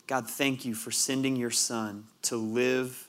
God, 0.08 0.30
thank 0.30 0.66
you 0.66 0.76
for 0.76 0.92
sending 0.92 1.38
your 1.38 1.52
Son 1.52 2.04
to 2.24 2.36
live 2.36 3.09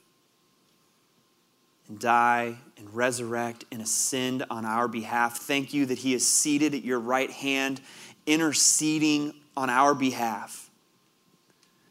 and 1.91 1.99
die 1.99 2.57
and 2.79 2.95
resurrect 2.95 3.65
and 3.73 3.83
ascend 3.83 4.45
on 4.49 4.65
our 4.65 4.87
behalf. 4.87 5.39
Thank 5.39 5.75
you 5.75 5.87
that 5.87 5.99
He 5.99 6.15
is 6.15 6.27
seated 6.27 6.73
at 6.73 6.85
your 6.85 7.01
right 7.01 7.31
hand 7.31 7.81
interceding 8.27 9.35
on 9.57 9.69
our 9.69 9.93
behalf. 9.93 10.71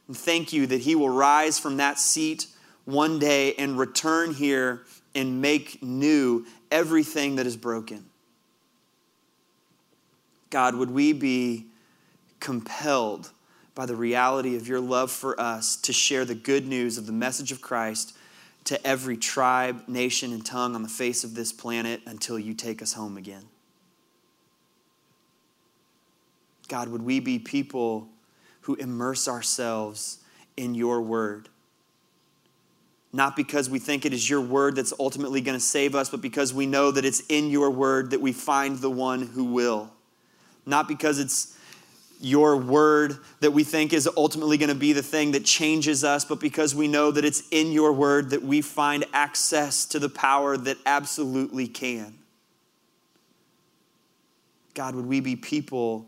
And 0.07 0.15
thank 0.15 0.53
you 0.53 0.65
that 0.67 0.79
He 0.79 0.95
will 0.95 1.09
rise 1.09 1.59
from 1.59 1.77
that 1.77 1.99
seat 1.99 2.47
one 2.85 3.19
day 3.19 3.53
and 3.55 3.77
return 3.77 4.33
here 4.33 4.83
and 5.13 5.41
make 5.41 5.83
new 5.83 6.45
everything 6.71 7.35
that 7.35 7.45
is 7.45 7.57
broken. 7.57 8.05
God, 10.49 10.75
would 10.75 10.91
we 10.91 11.12
be 11.12 11.65
compelled 12.39 13.31
by 13.75 13.85
the 13.85 13.97
reality 13.97 14.55
of 14.55 14.65
your 14.65 14.79
love 14.79 15.12
for 15.12 15.39
us 15.39 15.75
to 15.75 15.91
share 15.91 16.23
the 16.23 16.35
good 16.35 16.65
news 16.65 16.97
of 16.97 17.05
the 17.05 17.12
message 17.12 17.51
of 17.51 17.59
Christ 17.59 18.13
to 18.69 18.86
every 18.86 19.17
tribe, 19.17 19.88
nation, 19.88 20.32
and 20.32 20.45
tongue 20.45 20.75
on 20.75 20.84
the 20.84 20.89
face 20.89 21.23
of 21.23 21.34
this 21.34 21.51
planet 21.51 22.01
until 22.05 22.38
you 22.38 22.53
take 22.53 22.84
us 22.84 22.93
home 22.93 23.17
again? 23.17 23.45
God, 26.67 26.89
would 26.89 27.01
we 27.01 27.19
be 27.19 27.39
people 27.39 28.08
who 28.62 28.75
immerse 28.75 29.27
ourselves 29.27 30.19
in 30.55 30.75
your 30.75 31.01
word? 31.01 31.49
Not 33.12 33.36
because 33.36 33.71
we 33.71 33.79
think 33.79 34.05
it 34.05 34.13
is 34.13 34.29
your 34.29 34.41
word 34.41 34.75
that's 34.75 34.93
ultimately 34.99 35.41
going 35.41 35.58
to 35.58 35.63
save 35.63 35.95
us, 35.95 36.12
but 36.12 36.21
because 36.21 36.53
we 36.53 36.67
know 36.67 36.91
that 36.91 37.03
it's 37.03 37.21
in 37.21 37.49
your 37.49 37.71
word 37.71 38.12
that 38.12 38.21
we 38.21 38.32
find 38.32 38.77
the 38.77 38.91
one 38.91 39.23
who 39.23 39.45
will. 39.45 39.89
Not 40.67 40.88
because 40.88 41.17
it's 41.17 41.58
your 42.19 42.58
word 42.58 43.17
that 43.39 43.51
we 43.51 43.63
think 43.63 43.93
is 43.93 44.10
ultimately 44.17 44.58
going 44.58 44.69
to 44.69 44.75
be 44.75 44.93
the 44.93 45.03
thing 45.03 45.32
that 45.32 45.45
changes 45.45 46.03
us, 46.03 46.25
but 46.25 46.39
because 46.39 46.75
we 46.75 46.88
know 46.88 47.12
that 47.12 47.23
it's 47.23 47.43
in 47.49 47.71
your 47.71 47.93
word 47.93 48.32
that 48.32 48.43
we 48.43 48.62
find 48.62 49.05
access 49.13 49.86
to 49.86 49.99
the 49.99 50.10
power 50.10 50.58
that 50.58 50.77
absolutely 50.86 51.67
can. 51.67 52.13
God, 54.73 54.95
would 54.95 55.05
we 55.05 55.19
be 55.19 55.36
people 55.36 56.05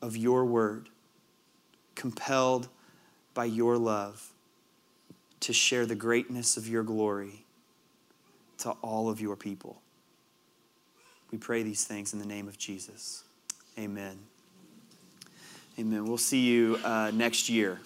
of 0.00 0.16
your 0.16 0.44
word, 0.44 0.88
compelled 1.94 2.68
by 3.34 3.44
your 3.44 3.76
love 3.76 4.32
to 5.40 5.52
share 5.52 5.86
the 5.86 5.94
greatness 5.94 6.56
of 6.56 6.68
your 6.68 6.82
glory 6.82 7.44
to 8.58 8.70
all 8.82 9.08
of 9.08 9.20
your 9.20 9.36
people. 9.36 9.82
We 11.30 11.38
pray 11.38 11.62
these 11.62 11.84
things 11.84 12.12
in 12.12 12.18
the 12.18 12.26
name 12.26 12.48
of 12.48 12.56
Jesus. 12.56 13.24
Amen. 13.78 14.18
Amen. 15.78 16.06
We'll 16.06 16.16
see 16.16 16.40
you 16.40 16.78
uh, 16.84 17.10
next 17.12 17.50
year. 17.50 17.78